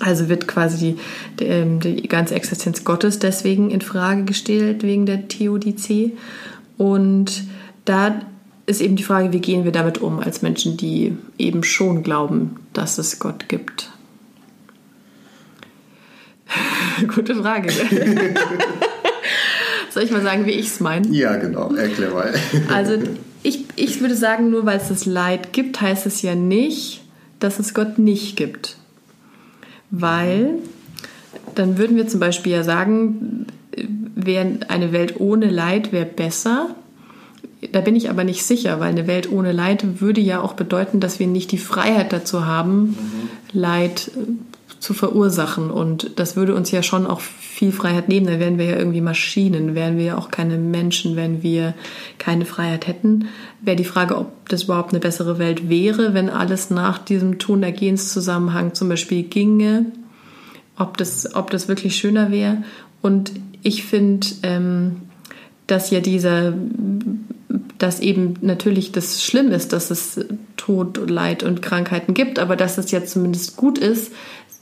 Also 0.00 0.30
wird 0.30 0.48
quasi 0.48 0.96
die, 1.38 1.44
ähm, 1.44 1.80
die 1.80 2.08
ganze 2.08 2.36
Existenz 2.36 2.84
Gottes 2.84 3.18
deswegen 3.18 3.70
in 3.70 3.82
Frage 3.82 4.24
gestellt 4.24 4.82
wegen 4.82 5.04
der 5.04 5.28
Theodizee. 5.28 6.12
Und 6.78 7.44
da 7.86 8.20
ist 8.66 8.80
eben 8.82 8.96
die 8.96 9.02
Frage, 9.04 9.32
wie 9.32 9.40
gehen 9.40 9.64
wir 9.64 9.72
damit 9.72 9.98
um 9.98 10.18
als 10.18 10.42
Menschen, 10.42 10.76
die 10.76 11.16
eben 11.38 11.62
schon 11.62 12.02
glauben, 12.02 12.56
dass 12.72 12.98
es 12.98 13.18
Gott 13.18 13.48
gibt. 13.48 13.90
Gute 17.14 17.36
Frage. 17.36 17.72
Soll 19.90 20.02
ich 20.02 20.10
mal 20.10 20.22
sagen, 20.22 20.44
wie 20.46 20.50
ich 20.50 20.66
es 20.66 20.80
meine? 20.80 21.08
Ja, 21.08 21.36
genau. 21.36 21.72
Erklär 21.74 22.10
mal. 22.10 22.34
also 22.72 22.98
ich, 23.42 23.64
ich 23.76 24.00
würde 24.00 24.16
sagen, 24.16 24.50
nur 24.50 24.66
weil 24.66 24.78
es 24.78 24.88
das 24.88 25.06
Leid 25.06 25.52
gibt, 25.52 25.80
heißt 25.80 26.04
es 26.06 26.20
ja 26.22 26.34
nicht, 26.34 27.02
dass 27.38 27.58
es 27.58 27.72
Gott 27.72 27.98
nicht 27.98 28.36
gibt. 28.36 28.76
Weil 29.90 30.54
dann 31.54 31.78
würden 31.78 31.96
wir 31.96 32.08
zum 32.08 32.20
Beispiel 32.20 32.52
ja 32.52 32.62
sagen, 32.64 33.46
wäre 34.14 34.58
eine 34.68 34.92
Welt 34.92 35.20
ohne 35.20 35.48
Leid 35.48 35.92
wäre 35.92 36.06
besser 36.06 36.74
da 37.72 37.80
bin 37.80 37.96
ich 37.96 38.10
aber 38.10 38.24
nicht 38.24 38.44
sicher, 38.44 38.80
weil 38.80 38.90
eine 38.90 39.06
Welt 39.06 39.30
ohne 39.30 39.52
Leid 39.52 40.00
würde 40.00 40.20
ja 40.20 40.40
auch 40.40 40.52
bedeuten, 40.52 41.00
dass 41.00 41.18
wir 41.18 41.26
nicht 41.26 41.52
die 41.52 41.58
Freiheit 41.58 42.12
dazu 42.12 42.44
haben, 42.44 42.80
mhm. 42.80 42.96
Leid 43.52 44.10
äh, 44.14 44.78
zu 44.78 44.92
verursachen. 44.92 45.70
Und 45.70 46.10
das 46.16 46.36
würde 46.36 46.54
uns 46.54 46.70
ja 46.70 46.82
schon 46.82 47.06
auch 47.06 47.20
viel 47.20 47.72
Freiheit 47.72 48.08
nehmen. 48.08 48.26
Dann 48.26 48.40
wären 48.40 48.58
wir 48.58 48.66
ja 48.66 48.76
irgendwie 48.76 49.00
Maschinen, 49.00 49.74
wären 49.74 49.96
wir 49.96 50.04
ja 50.04 50.18
auch 50.18 50.30
keine 50.30 50.58
Menschen, 50.58 51.16
wenn 51.16 51.42
wir 51.42 51.74
keine 52.18 52.44
Freiheit 52.44 52.86
hätten. 52.86 53.28
Wäre 53.62 53.76
die 53.76 53.84
Frage, 53.84 54.18
ob 54.18 54.48
das 54.50 54.64
überhaupt 54.64 54.90
eine 54.90 55.00
bessere 55.00 55.38
Welt 55.38 55.70
wäre, 55.70 56.12
wenn 56.12 56.28
alles 56.28 56.68
nach 56.68 56.98
diesem 56.98 57.38
Tun-Ergehens-Zusammenhang 57.38 58.74
zum 58.74 58.90
Beispiel 58.90 59.22
ginge, 59.22 59.86
ob 60.76 60.98
das, 60.98 61.34
ob 61.34 61.50
das 61.50 61.68
wirklich 61.68 61.96
schöner 61.96 62.30
wäre. 62.30 62.58
Und 63.00 63.32
ich 63.62 63.84
finde, 63.84 64.26
ähm, 64.42 64.96
dass 65.66 65.90
ja 65.90 66.00
dieser 66.00 66.52
dass 67.78 68.00
eben 68.00 68.34
natürlich 68.40 68.92
das 68.92 69.22
schlimm 69.22 69.52
ist, 69.52 69.72
dass 69.72 69.90
es 69.90 70.24
Tod, 70.56 71.10
Leid 71.10 71.42
und 71.42 71.62
Krankheiten 71.62 72.14
gibt, 72.14 72.38
aber 72.38 72.56
dass 72.56 72.78
es 72.78 72.90
ja 72.90 73.04
zumindest 73.04 73.56
gut 73.56 73.78
ist, 73.78 74.12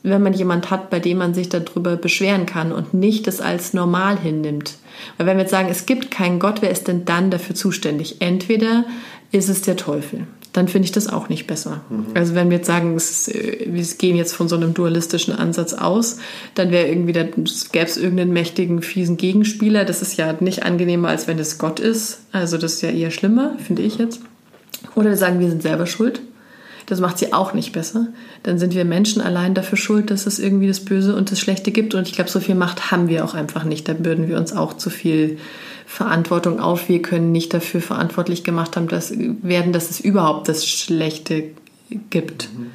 wenn 0.03 0.23
man 0.23 0.35
jemand 0.35 0.71
hat, 0.71 0.91
bei 0.91 1.01
dem 1.01 1.19
man 1.19 1.33
sich 1.33 1.49
darüber 1.49 1.97
beschweren 1.97 2.45
kann 2.45 2.73
und 2.73 2.93
nicht 2.93 3.27
das 3.27 3.41
als 3.41 3.73
normal 3.73 4.19
hinnimmt. 4.19 4.75
Weil 5.17 5.27
wenn 5.27 5.37
wir 5.39 5.43
jetzt 5.45 5.51
sagen, 5.51 5.69
es 5.71 5.87
gibt 5.87 6.11
keinen 6.11 6.39
Gott, 6.39 6.61
wer 6.61 6.71
ist 6.71 6.89
denn 6.89 7.05
dann 7.05 7.31
dafür 7.31 7.55
zuständig? 7.55 8.21
Entweder 8.21 8.85
ist 9.33 9.49
es 9.49 9.63
der 9.63 9.77
Teufel 9.77 10.27
dann 10.55 10.69
finde 10.69 10.87
ich 10.87 10.93
das 10.93 11.09
auch 11.09 11.29
nicht 11.29 11.49
besser. 11.49 11.81
Mhm. 11.91 12.07
Also 12.15 12.35
wenn 12.37 12.49
wir 12.49 12.59
jetzt 12.59 12.69
sagen, 12.69 12.95
es, 12.95 13.27
äh, 13.29 13.67
wir 13.67 13.85
gehen 13.99 14.17
jetzt 14.17 14.35
von 14.35 14.49
so 14.49 14.55
einem 14.55 14.73
dualistischen 14.73 15.35
Ansatz 15.35 15.75
aus, 15.75 16.19
dann 16.55 16.71
wäre 16.71 16.87
irgendwie, 16.87 17.13
da 17.13 17.25
gäbe 17.25 17.85
es 17.85 17.97
irgendeinen 17.97 18.33
mächtigen, 18.33 18.81
fiesen 18.81 19.17
Gegenspieler. 19.17 19.85
Das 19.85 20.01
ist 20.01 20.17
ja 20.17 20.33
nicht 20.39 20.63
angenehmer, 20.63 21.09
als 21.09 21.27
wenn 21.27 21.41
es 21.41 21.59
Gott 21.59 21.81
ist. 21.81 22.21
Also 22.31 22.57
das 22.57 22.75
ist 22.75 22.83
ja 22.83 22.91
eher 22.91 23.11
schlimmer, 23.11 23.57
finde 23.59 23.83
ich 23.83 23.99
jetzt. 23.99 24.21
Oder 24.95 25.11
wir 25.11 25.17
sagen, 25.17 25.41
wir 25.41 25.51
sind 25.51 25.63
selber 25.63 25.87
schuld. 25.87 26.23
Das 26.87 27.01
macht 27.01 27.19
sie 27.19 27.33
auch 27.33 27.55
nicht 27.55 27.73
besser. 27.73 28.09
Dann 28.43 28.59
sind 28.59 28.75
wir 28.75 28.85
Menschen 28.85 29.23
allein 29.23 29.55
dafür 29.55 29.79
schuld, 29.79 30.11
dass 30.11 30.27
es 30.27 30.39
irgendwie 30.39 30.67
das 30.67 30.81
Böse 30.81 31.17
und 31.17 31.31
das 31.31 31.41
Schlechte 31.41 31.71
gibt. 31.71 31.95
Und 31.95 32.07
ich 32.09 32.15
glaube, 32.15 32.31
so 32.31 32.41
viel 32.41 32.55
Macht 32.55 32.91
haben 32.91 33.09
wir 33.09 33.25
auch 33.25 33.35
einfach 33.35 33.65
nicht. 33.65 33.89
Da 33.89 34.05
würden 34.05 34.29
wir 34.29 34.37
uns 34.37 34.53
auch 34.53 34.75
zu 34.75 34.91
viel 34.91 35.39
Verantwortung 35.87 36.61
auf. 36.61 36.89
Wir 36.89 37.01
können 37.01 37.33
nicht 37.33 37.55
dafür 37.55 37.81
verantwortlich 37.81 38.45
gemacht 38.45 38.77
haben, 38.77 38.89
dass, 38.89 39.13
werden, 39.17 39.73
dass 39.73 39.91
es 39.91 40.01
überhaupt 40.01 40.49
das 40.49 40.67
Schlechte 40.69 41.45
gibt. 42.11 42.51
Mhm. 42.53 42.71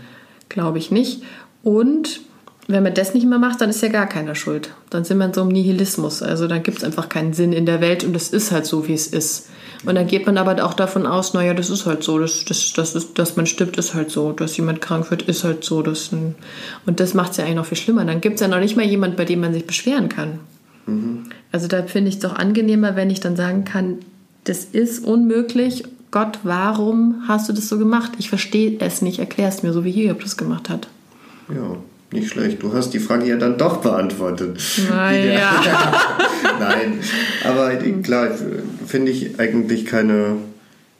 Glaube 0.50 0.80
ich 0.80 0.90
nicht. 0.90 1.22
Und 1.64 2.22
wenn 2.68 2.84
man 2.84 2.94
das 2.94 3.14
nicht 3.14 3.28
mehr 3.28 3.40
macht, 3.40 3.62
dann 3.62 3.70
ist 3.72 3.82
ja 3.82 3.90
gar 3.90 4.08
keiner 4.08 4.36
schuld. 4.36 4.72
Dann 4.90 5.04
sind 5.04 5.18
wir 5.18 5.26
in 5.26 5.34
so 5.34 5.42
einem 5.42 5.50
Nihilismus. 5.50 6.22
Also 6.22 6.48
dann 6.48 6.62
gibt 6.62 6.78
es 6.78 6.84
einfach 6.84 7.10
keinen 7.10 7.34
Sinn 7.34 7.52
in 7.52 7.66
der 7.66 7.82
Welt 7.82 8.04
und 8.04 8.16
es 8.16 8.30
ist 8.30 8.52
halt 8.52 8.66
so, 8.66 8.88
wie 8.88 8.94
es 8.94 9.08
ist. 9.08 9.50
Und 9.86 9.96
dann 9.96 10.08
geht 10.08 10.26
man 10.26 10.38
aber 10.38 10.64
auch 10.66 10.74
davon 10.74 11.06
aus, 11.06 11.34
naja, 11.34 11.54
das 11.54 11.70
ist 11.70 11.86
halt 11.86 12.04
so, 12.04 12.20
das, 12.20 12.44
das, 12.44 12.74
das 12.74 12.96
ist, 12.96 13.18
dass 13.18 13.38
man 13.38 13.46
stirbt, 13.46 13.78
ist 13.78 13.94
halt 13.94 14.12
so, 14.12 14.34
dass 14.34 14.58
jemand 14.58 14.82
krank 14.82 15.10
wird, 15.10 15.22
ist 15.22 15.46
halt 15.46 15.64
so. 15.64 15.82
Das 15.82 16.10
und 16.10 17.00
das 17.00 17.14
macht 17.14 17.32
es 17.32 17.38
ja 17.38 17.46
eigentlich 17.46 17.56
noch 17.56 17.66
viel 17.66 17.78
schlimmer. 17.78 18.04
Dann 18.04 18.20
gibt 18.20 18.36
es 18.36 18.42
ja 18.42 18.50
noch 18.50 18.60
nicht 18.60 18.76
mal 18.76 18.86
jemand, 18.86 19.16
bei 19.16 19.26
dem 19.26 19.40
man 19.40 19.54
sich 19.54 19.66
beschweren 19.66 20.10
kann. 20.10 20.40
Mhm. 20.86 21.26
Also 21.52 21.68
da 21.68 21.84
finde 21.84 22.10
ich 22.10 22.16
es 22.16 22.22
doch 22.22 22.36
angenehmer, 22.36 22.96
wenn 22.98 23.10
ich 23.10 23.22
dann 23.22 23.38
sagen 23.38 23.64
kann, 23.64 24.00
das 24.44 24.66
ist 24.66 25.06
unmöglich. 25.06 25.84
Gott, 26.12 26.40
warum 26.44 27.24
hast 27.28 27.48
du 27.48 27.54
das 27.54 27.70
so 27.70 27.78
gemacht? 27.78 28.14
Ich 28.18 28.30
verstehe 28.30 28.78
es 28.80 29.02
nicht, 29.02 29.20
erklär 29.20 29.48
es 29.48 29.64
mir, 29.64 29.72
so 29.72 29.86
wie 29.86 29.92
Hiob 29.92 30.22
das 30.22 30.38
gemacht 30.38 30.70
hat. 30.70 30.88
Ja, 31.54 31.78
nicht 32.12 32.30
schlecht. 32.30 32.62
Du 32.64 32.74
hast 32.74 32.94
die 32.94 33.00
Frage 33.00 33.26
ja 33.28 33.38
dann 33.38 33.58
doch 33.58 33.78
beantwortet. 33.78 34.60
Naja. 34.90 35.52
Nein, 36.60 37.00
aber 37.48 37.76
klar, 38.02 38.30
finde 38.86 39.12
ich 39.12 39.40
eigentlich 39.40 39.86
keine, 39.86 40.38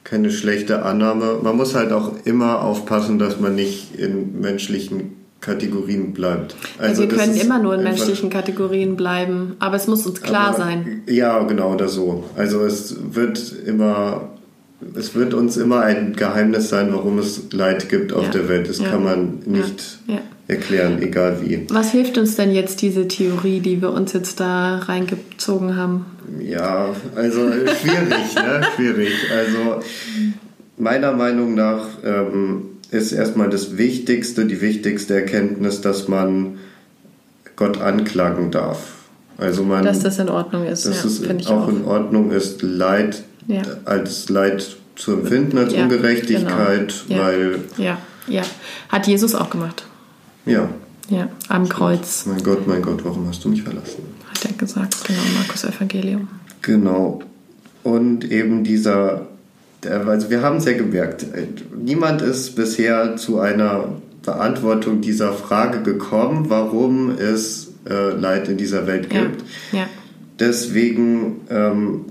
keine 0.04 0.32
schlechte 0.32 0.84
Annahme. 0.84 1.40
Man 1.42 1.58
muss 1.58 1.76
halt 1.76 1.92
auch 1.92 2.14
immer 2.26 2.62
aufpassen, 2.62 3.20
dass 3.20 3.40
man 3.40 3.56
nicht 3.56 3.96
in 3.98 4.40
menschlichen 4.40 5.16
Kategorien 5.42 6.14
bleibt. 6.14 6.56
Also, 6.78 7.04
wir 7.04 7.10
können 7.10 7.36
immer 7.36 7.60
nur 7.60 7.76
in 7.76 7.84
menschlichen 7.84 8.30
Kategorien 8.30 8.96
bleiben, 8.96 9.56
aber 9.60 9.78
es 9.78 9.88
muss 9.88 10.06
uns 10.06 10.22
klar 10.22 10.50
aber, 10.50 10.58
sein. 10.58 11.02
Ja, 11.08 11.40
genau, 11.44 11.74
oder 11.74 11.88
so. 11.88 12.26
Also 12.36 12.66
es 12.66 12.98
wird 13.14 13.54
immer, 13.66 14.30
es 14.96 15.16
wird 15.16 15.34
uns 15.34 15.56
immer 15.58 15.80
ein 15.82 16.14
Geheimnis 16.16 16.70
sein, 16.70 16.90
warum 16.92 17.20
es 17.20 17.52
Leid 17.52 17.88
gibt 17.90 18.12
auf 18.12 18.26
Ja. 18.26 18.32
der 18.32 18.50
Welt. 18.50 18.68
Das 18.70 18.80
Ja. 18.80 18.90
kann 18.90 19.04
man 19.04 19.40
nicht. 19.46 20.00
Erklären, 20.50 21.02
egal 21.02 21.38
wie. 21.42 21.66
Was 21.70 21.92
hilft 21.92 22.18
uns 22.18 22.36
denn 22.36 22.52
jetzt 22.52 22.82
diese 22.82 23.08
Theorie, 23.08 23.60
die 23.60 23.82
wir 23.82 23.92
uns 23.92 24.14
jetzt 24.14 24.40
da 24.40 24.80
reingezogen 24.80 25.78
haben? 25.78 26.06
Ja, 26.40 26.90
also 27.16 27.52
schwierig, 27.52 28.36
ne? 28.36 28.62
Schwierig. 28.76 29.14
Also 29.36 29.82
meiner 30.78 31.14
Meinung 31.14 31.54
nach 31.54 31.86
ähm, 32.04 32.64
ist 32.92 33.12
erstmal 33.12 33.50
das 33.50 33.78
Wichtigste, 33.78 34.46
die 34.46 34.60
wichtigste 34.62 35.14
Erkenntnis, 35.16 35.82
dass 35.82 36.08
man 36.08 36.58
Gott 37.56 37.80
anklagen 37.80 38.52
darf. 38.52 38.80
Also 39.38 39.64
man, 39.64 39.86
Dass 39.86 40.00
das 40.02 40.18
in 40.20 40.30
Ordnung 40.30 40.66
ist. 40.66 40.86
dass 40.86 41.04
ja, 41.22 41.32
es 41.32 41.48
auch, 41.48 41.64
auch. 41.64 41.70
in 41.70 41.86
Ordnung 41.86 42.32
ist, 42.32 42.62
Leid 42.62 43.24
Ja. 43.48 43.62
als 43.86 44.30
Leid 44.30 44.78
zu 44.96 45.14
empfinden, 45.14 45.58
als 45.58 45.74
Ja, 45.74 45.84
Ungerechtigkeit, 45.84 46.94
genau. 47.08 47.22
Weil 47.22 47.60
Ja, 47.78 47.98
ja. 48.28 48.42
Hat 48.90 49.08
Jesus 49.08 49.36
auch 49.36 49.50
gemacht. 49.50 49.86
Ja, 50.46 50.70
Ja, 51.10 51.28
am 51.48 51.68
Kreuz 51.68 52.26
mein 52.28 52.44
Gott, 52.44 52.68
mein 52.68 52.82
Gott, 52.82 53.04
warum 53.04 53.28
hast 53.28 53.44
du 53.44 53.50
mich 53.50 53.64
verlassen? 53.64 54.04
hat 54.30 54.46
er 54.46 54.54
gesagt. 54.54 54.96
Genau, 55.06 55.20
Markus 55.38 55.64
Evangelium. 55.64 56.28
Genau. 56.62 57.22
Und 57.84 58.30
eben 58.32 58.64
dieser, 58.64 59.28
also 59.86 60.30
wir 60.30 60.42
haben 60.42 60.58
es 60.58 60.66
ja 60.66 60.74
gemerkt, 60.74 61.24
äh, 61.24 61.48
niemand 61.82 62.22
ist 62.22 62.56
bisher 62.56 63.16
zu 63.16 63.40
einer 63.40 63.86
Beantwortung 64.24 65.02
dieser 65.02 65.34
Frage 65.34 65.82
gekommen, 65.82 66.46
warum 66.50 67.10
es 67.12 67.72
äh, 67.90 68.12
Leid 68.12 68.48
in 68.50 68.58
dieser 68.58 68.86
Welt 68.86 69.12
Ja, 69.14 69.22
gibt. 69.22 69.44
ja. 69.72 69.88
Deswegen 70.40 71.42
ähm, 71.50 72.06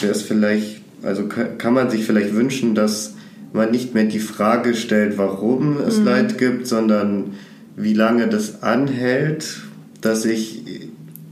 wäre 0.00 0.12
es 0.12 0.22
vielleicht, 0.22 0.82
also 1.02 1.26
ka- 1.26 1.44
kann 1.58 1.74
man 1.74 1.90
sich 1.90 2.04
vielleicht 2.04 2.34
wünschen, 2.34 2.74
dass 2.74 3.14
man 3.52 3.70
nicht 3.70 3.94
mehr 3.94 4.04
die 4.04 4.20
Frage 4.20 4.74
stellt, 4.74 5.18
warum 5.18 5.78
es 5.78 5.98
Mhm. 5.98 6.04
Leid 6.04 6.38
gibt, 6.38 6.66
sondern 6.66 7.32
wie 7.76 7.94
lange 7.94 8.28
das 8.28 8.62
anhält, 8.62 9.62
dass 10.00 10.24
ich 10.24 10.62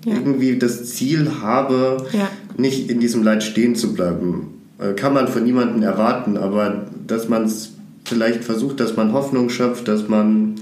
Ja. 0.05 0.14
irgendwie 0.14 0.59
das 0.59 0.87
Ziel 0.94 1.31
habe, 1.42 2.07
Ja. 2.12 2.29
nicht 2.57 2.88
in 2.90 3.00
diesem 3.00 3.22
Leid 3.22 3.42
stehen 3.42 3.74
zu 3.74 3.92
bleiben. 3.94 4.62
Äh, 4.79 4.94
Kann 4.94 5.12
man 5.12 5.29
von 5.29 5.44
niemandem 5.44 5.83
erwarten, 5.83 6.37
aber 6.38 6.87
dass 7.07 7.29
man 7.29 7.44
es 7.44 7.72
vielleicht 8.05 8.42
versucht, 8.44 8.81
dass 8.81 8.96
man 8.96 9.12
Hoffnung 9.12 9.50
schöpft, 9.50 9.88
dass 9.88 10.09
man 10.09 10.55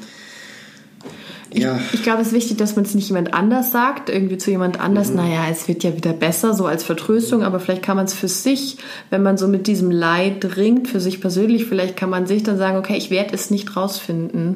ja, 1.54 1.80
Ich 1.94 2.02
glaube, 2.02 2.20
es 2.20 2.28
ist 2.28 2.34
wichtig, 2.34 2.58
dass 2.58 2.76
man 2.76 2.84
es 2.84 2.94
nicht 2.94 3.08
jemand 3.08 3.32
anders 3.32 3.72
sagt, 3.72 4.10
irgendwie 4.10 4.36
zu 4.36 4.50
jemand 4.50 4.76
Mhm. 4.76 4.82
anders, 4.82 5.14
naja, 5.14 5.46
es 5.50 5.66
wird 5.66 5.82
ja 5.82 5.96
wieder 5.96 6.12
besser, 6.12 6.52
so 6.52 6.66
als 6.66 6.84
Vertröstung, 6.84 7.42
aber 7.42 7.58
vielleicht 7.58 7.82
kann 7.82 7.96
man 7.96 8.04
es 8.04 8.12
für 8.12 8.28
sich, 8.28 8.76
wenn 9.08 9.22
man 9.22 9.38
so 9.38 9.48
mit 9.48 9.66
diesem 9.66 9.90
Leid 9.90 10.56
ringt, 10.58 10.88
für 10.88 11.00
sich 11.00 11.22
persönlich, 11.22 11.64
vielleicht 11.64 11.96
kann 11.96 12.10
man 12.10 12.26
sich 12.26 12.42
dann 12.42 12.58
sagen, 12.58 12.76
okay, 12.76 12.98
ich 12.98 13.10
werde 13.10 13.34
es 13.34 13.50
nicht 13.50 13.76
rausfinden, 13.76 14.46
Mhm. 14.50 14.54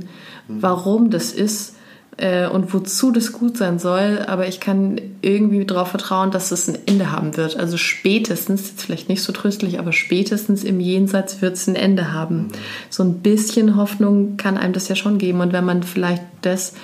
Warum 0.48 1.10
das 1.10 1.32
ist 1.32 1.74
äh, 2.16 2.46
und 2.46 2.72
wozu 2.74 3.10
das 3.10 3.32
gut 3.32 3.56
sein 3.56 3.78
soll, 3.78 4.24
aber 4.26 4.46
ich 4.46 4.60
kann 4.60 5.00
irgendwie 5.22 5.64
darauf 5.64 5.88
vertrauen, 5.88 6.30
dass 6.30 6.50
es 6.52 6.68
ein 6.68 6.78
Ende 6.86 7.10
haben 7.10 7.36
wird. 7.36 7.56
Also 7.56 7.76
spätestens, 7.76 8.68
jetzt 8.68 8.82
vielleicht 8.82 9.08
nicht 9.08 9.22
so 9.22 9.32
tröstlich, 9.32 9.78
aber 9.78 9.92
spätestens 9.92 10.64
im 10.64 10.80
Jenseits 10.80 11.42
wird 11.42 11.56
es 11.56 11.66
ein 11.66 11.76
Ende 11.76 12.12
haben. 12.12 12.48
So 12.90 13.02
ein 13.02 13.20
bisschen 13.20 13.76
Hoffnung 13.76 14.36
kann 14.36 14.58
einem 14.58 14.72
das 14.72 14.88
ja 14.88 14.94
schon 14.94 15.18
geben. 15.18 15.40
Und 15.40 15.52
wenn 15.52 15.64
man 15.64 15.82
vielleicht 15.82 16.22
das 16.42 16.74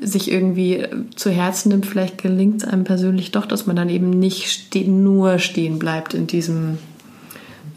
sich 0.00 0.30
irgendwie 0.30 0.74
äh, 0.74 0.88
zu 1.14 1.30
Herzen 1.30 1.70
nimmt, 1.70 1.86
vielleicht 1.86 2.18
gelingt 2.18 2.62
es 2.62 2.68
einem 2.68 2.84
persönlich 2.84 3.32
doch, 3.32 3.46
dass 3.46 3.66
man 3.66 3.76
dann 3.76 3.88
eben 3.88 4.10
nicht 4.10 4.48
ste 4.48 4.88
nur 4.88 5.38
stehen 5.38 5.78
bleibt 5.78 6.14
in 6.14 6.26
diesem, 6.26 6.78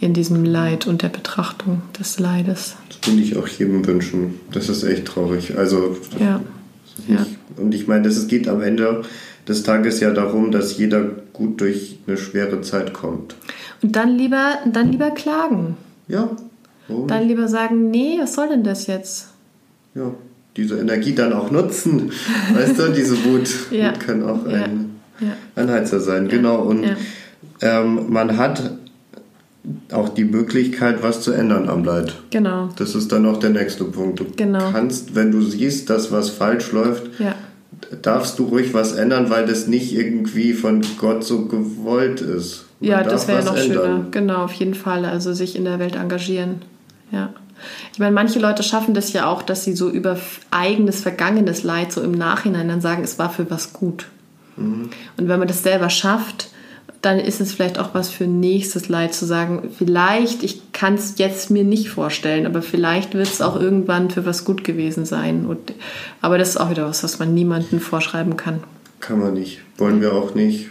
in 0.02 0.14
diesem 0.14 0.44
Leid 0.44 0.88
und 0.88 1.02
der 1.04 1.10
Betrachtung 1.10 1.82
des 1.98 2.20
Leides. 2.20 2.76
das 2.90 3.10
würde 3.12 3.22
ich 3.24 3.38
auch 3.38 3.48
jedem 3.48 3.86
wünschen. 3.88 4.40
Das 4.52 4.68
ist 4.68 4.84
echt 4.84 5.06
traurig. 5.06 5.58
Also 5.58 5.96
Ja. 6.20 6.42
Ja. 7.08 7.26
Und 7.58 7.74
ich 7.74 7.88
meine, 7.88 8.08
es 8.10 8.28
geht 8.28 8.48
am 8.50 8.62
Ende 8.62 9.04
des 9.48 9.64
Tages 9.64 10.00
ja 10.02 10.12
darum, 10.12 10.52
dass 10.52 10.78
jeder 10.78 11.02
gut 11.34 11.62
durch 11.62 11.98
eine 12.08 12.18
schwere 12.18 12.62
Zeit 12.62 12.94
kommt. 12.94 13.36
Und 13.82 13.96
dann 13.96 14.18
lieber, 14.18 14.58
dann 14.72 14.92
lieber 14.92 15.12
klagen. 15.12 15.78
Ja, 16.08 16.30
warum 16.88 17.08
Dann 17.08 17.28
lieber 17.28 17.48
sagen, 17.48 17.90
nee, 17.92 18.18
was 18.22 18.34
soll 18.34 18.50
denn 18.50 18.64
das 18.64 18.88
jetzt? 18.88 19.28
ja, 19.96 20.12
diese 20.58 20.78
Energie 20.80 21.14
dann 21.16 21.32
auch 21.34 21.50
nutzen. 21.52 22.12
weißt 22.54 22.78
du, 22.78 22.90
diese 22.92 23.24
Wut, 23.26 23.50
Ja. 23.72 23.92
Kann 23.94 24.24
auch 24.24 24.46
ein 24.46 24.90
Ja. 25.20 25.34
Anheizer 25.56 26.00
sein. 26.00 26.28
Genau. 26.28 26.62
Und 26.64 26.86
ähm, 27.62 28.12
man 28.12 28.38
hat 28.38 28.78
auch 29.92 30.10
die 30.10 30.24
Möglichkeit, 30.24 31.04
was 31.04 31.22
zu 31.22 31.32
ändern 31.32 31.70
am 31.70 31.84
Leid. 31.84 32.16
Genau. 32.32 32.70
Das 32.78 32.96
ist 32.96 33.12
dann 33.12 33.26
auch 33.28 33.38
der 33.38 33.52
nächste 33.52 33.84
Punkt. 33.86 34.20
Du 34.20 34.26
Genau. 34.36 34.72
kannst, 34.72 35.14
wenn 35.16 35.32
du 35.32 35.42
siehst, 35.42 35.90
dass 35.90 36.12
was 36.12 36.30
falsch 36.32 36.72
läuft, 36.72 37.20
Ja. 37.20 37.36
darfst 38.02 38.40
du 38.40 38.46
ruhig 38.46 38.74
was 38.74 38.94
ändern, 38.94 39.30
weil 39.30 39.46
das 39.46 39.68
nicht 39.68 39.94
irgendwie 39.94 40.54
von 40.54 40.82
Gott 40.98 41.24
so 41.24 41.46
gewollt 41.46 42.22
ist. 42.22 42.66
Man 42.80 42.90
Ja, 42.90 43.04
das 43.04 43.28
wäre 43.28 43.40
was 43.40 43.46
noch 43.46 43.56
ändern. 43.58 43.84
schöner. 43.86 44.06
Genau, 44.12 44.44
auf 44.46 44.54
jeden 44.54 44.74
Fall. 44.74 45.06
Also 45.06 45.34
sich 45.34 45.56
in 45.56 45.66
der 45.66 45.78
Welt 45.78 45.96
engagieren. 45.96 46.64
Ja. 47.12 47.30
Ich 47.94 48.00
meine, 48.00 48.14
manche 48.14 48.40
Leute 48.40 48.64
schaffen 48.64 48.96
das 48.96 49.14
ja 49.14 49.28
auch, 49.28 49.44
dass 49.44 49.64
sie 49.64 49.76
so 49.76 49.90
über 49.92 50.18
eigenes, 50.50 51.02
vergangenes 51.02 51.62
Leid 51.62 51.92
so 51.92 52.02
im 52.02 52.14
Nachhinein 52.14 52.68
dann 52.70 52.82
sagen, 52.82 53.04
es 53.04 53.20
war 53.20 53.30
für 53.30 53.52
was 53.52 53.74
gut. 53.74 54.08
Mhm. 54.58 54.90
Und 55.18 55.28
wenn 55.28 55.38
man 55.38 55.48
das 55.48 55.62
selber 55.62 55.92
schafft, 55.92 56.48
dann 57.02 57.20
ist 57.20 57.42
es 57.42 57.54
vielleicht 57.54 57.80
auch 57.80 57.94
was 57.94 58.10
für 58.10 58.26
nächstes 58.26 58.88
Leid 58.88 59.14
zu 59.14 59.26
sagen, 59.26 59.70
vielleicht, 59.76 60.44
ich 60.44 60.72
kann 60.72 60.94
es 60.96 61.18
jetzt 61.18 61.50
mir 61.50 61.64
nicht 61.64 61.90
vorstellen, 61.90 62.46
aber 62.46 62.62
vielleicht 62.62 63.16
wird 63.16 63.28
es 63.28 63.42
auch 63.42 63.60
irgendwann 63.60 64.12
für 64.12 64.26
was 64.26 64.46
gut 64.46 64.64
gewesen 64.64 65.06
sein. 65.06 65.46
Und, 65.46 65.74
aber 66.22 66.38
das 66.38 66.50
ist 66.50 66.58
auch 66.58 66.70
wieder 66.70 66.88
was, 66.88 67.04
was 67.04 67.18
man 67.18 67.34
niemandem 67.34 67.80
vorschreiben 67.80 68.38
kann. 68.38 68.60
Kann 69.00 69.20
man 69.20 69.34
nicht. 69.34 69.62
Wollen 69.78 70.00
wir 70.00 70.14
auch 70.14 70.36
nicht. 70.36 70.70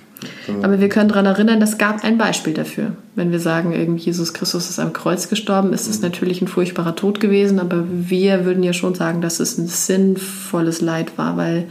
Aber 0.62 0.80
wir 0.80 0.88
können 0.88 1.08
daran 1.08 1.26
erinnern, 1.26 1.62
es 1.62 1.78
gab 1.78 2.04
ein 2.04 2.18
Beispiel 2.18 2.52
dafür. 2.52 2.92
Wenn 3.14 3.32
wir 3.32 3.40
sagen, 3.40 3.72
irgendwie 3.72 4.04
Jesus 4.04 4.34
Christus 4.34 4.68
ist 4.68 4.78
am 4.78 4.92
Kreuz 4.92 5.28
gestorben, 5.28 5.72
ist 5.72 5.88
es 5.88 6.02
natürlich 6.02 6.42
ein 6.42 6.48
furchtbarer 6.48 6.94
Tod 6.94 7.20
gewesen, 7.20 7.58
aber 7.58 7.84
wir 7.90 8.44
würden 8.44 8.62
ja 8.62 8.74
schon 8.74 8.94
sagen, 8.94 9.22
dass 9.22 9.40
es 9.40 9.56
ein 9.56 9.66
sinnvolles 9.66 10.82
Leid 10.82 11.16
war, 11.16 11.38
weil 11.38 11.68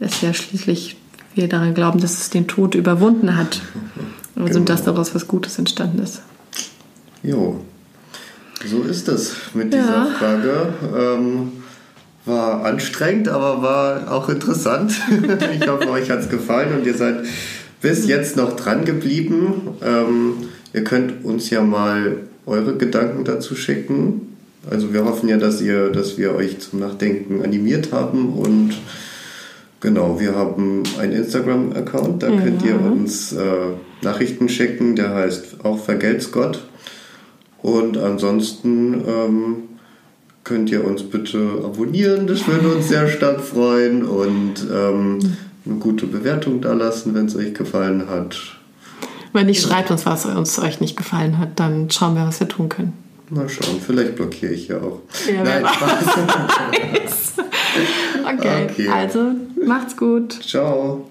es 0.00 0.20
ja 0.20 0.34
schließlich 0.34 0.97
wir 1.38 1.48
daran 1.48 1.72
glauben, 1.72 1.98
dass 2.00 2.18
es 2.20 2.28
den 2.30 2.46
Tod 2.46 2.74
überwunden 2.74 3.36
hat. 3.36 3.62
Also 4.36 4.54
Genau. 4.54 4.64
dass 4.66 4.84
daraus 4.84 5.14
was 5.14 5.26
Gutes 5.26 5.58
entstanden 5.58 6.02
ist. 6.02 6.20
Jo. 7.22 7.60
So 8.66 8.82
ist 8.82 9.08
es 9.08 9.34
mit 9.54 9.72
Ja. 9.72 9.80
dieser 9.80 10.06
Frage. 10.18 10.72
Ähm, 10.96 11.52
war 12.26 12.64
anstrengend, 12.66 13.28
aber 13.28 13.62
war 13.62 14.12
auch 14.12 14.28
interessant. 14.28 14.92
ich 15.60 15.66
hoffe, 15.66 15.88
euch 15.90 16.10
hat 16.10 16.20
es 16.20 16.28
gefallen 16.28 16.76
und 16.78 16.86
ihr 16.86 16.94
seid 16.94 17.24
bis 17.80 18.06
jetzt 18.06 18.36
noch 18.36 18.54
dran 18.54 18.84
geblieben. 18.84 19.68
Ähm, 19.82 20.34
ihr 20.74 20.84
könnt 20.84 21.24
uns 21.24 21.48
ja 21.50 21.62
mal 21.62 22.18
eure 22.44 22.76
Gedanken 22.76 23.24
dazu 23.24 23.54
schicken. 23.56 24.36
Also 24.70 24.92
wir 24.92 25.04
hoffen 25.04 25.28
ja, 25.28 25.38
dass 25.38 25.60
ihr, 25.62 25.90
dass 25.90 26.18
wir 26.18 26.34
euch 26.34 26.58
zum 26.58 26.80
Nachdenken 26.80 27.42
animiert 27.42 27.92
haben 27.92 28.34
und 28.34 28.74
genau, 29.80 30.18
wir 30.20 30.34
haben 30.34 30.82
einen 30.98 31.12
Instagram-Account, 31.12 32.22
da 32.22 32.28
könnt 32.28 32.62
ihr 32.64 32.80
uns 32.80 33.32
äh, 33.32 33.72
Nachrichten 34.02 34.48
schicken, 34.48 34.96
der 34.96 35.14
heißt 35.14 35.64
auch 35.64 35.78
Vergelt's 35.78 36.30
Gott. 36.30 36.62
Und 37.60 37.98
ansonsten 37.98 39.04
ähm, 39.06 39.56
könnt 40.44 40.70
ihr 40.70 40.84
uns 40.84 41.02
bitte 41.02 41.62
abonnieren, 41.64 42.26
das 42.26 42.46
würde 42.46 42.68
uns 42.68 42.88
sehr 42.88 43.08
stark 43.16 43.40
freuen 43.40 44.04
und 44.04 44.66
ähm, 44.72 45.18
eine 45.66 45.74
gute 45.78 46.06
Bewertung 46.06 46.60
da 46.60 46.72
lassen, 46.72 47.14
wenn 47.14 47.26
es 47.26 47.36
euch 47.36 47.54
gefallen 47.54 48.08
hat. 48.08 48.36
Wenn 49.32 49.46
nicht, 49.46 49.62
schreibt 49.62 49.90
uns, 49.90 50.06
was 50.06 50.24
uns 50.24 50.58
euch 50.58 50.80
nicht 50.80 50.96
gefallen 50.96 51.38
hat, 51.38 51.60
dann 51.60 51.90
schauen 51.90 52.14
wir, 52.14 52.26
was 52.26 52.40
wir 52.40 52.48
tun 52.48 52.68
können. 52.68 52.94
Mal 53.30 53.48
schauen, 53.48 53.78
vielleicht 53.84 54.16
blockiere 54.16 54.52
ich 54.52 54.68
ja 54.68 54.78
auch. 54.78 55.00
Ja, 55.30 55.44
Nein. 55.44 55.66
Spaß. 55.66 57.34
Okay, 58.34 58.64
Okay. 58.64 58.88
also 58.88 59.32
macht's 59.64 59.96
gut. 59.96 60.38
Ciao. 60.42 61.06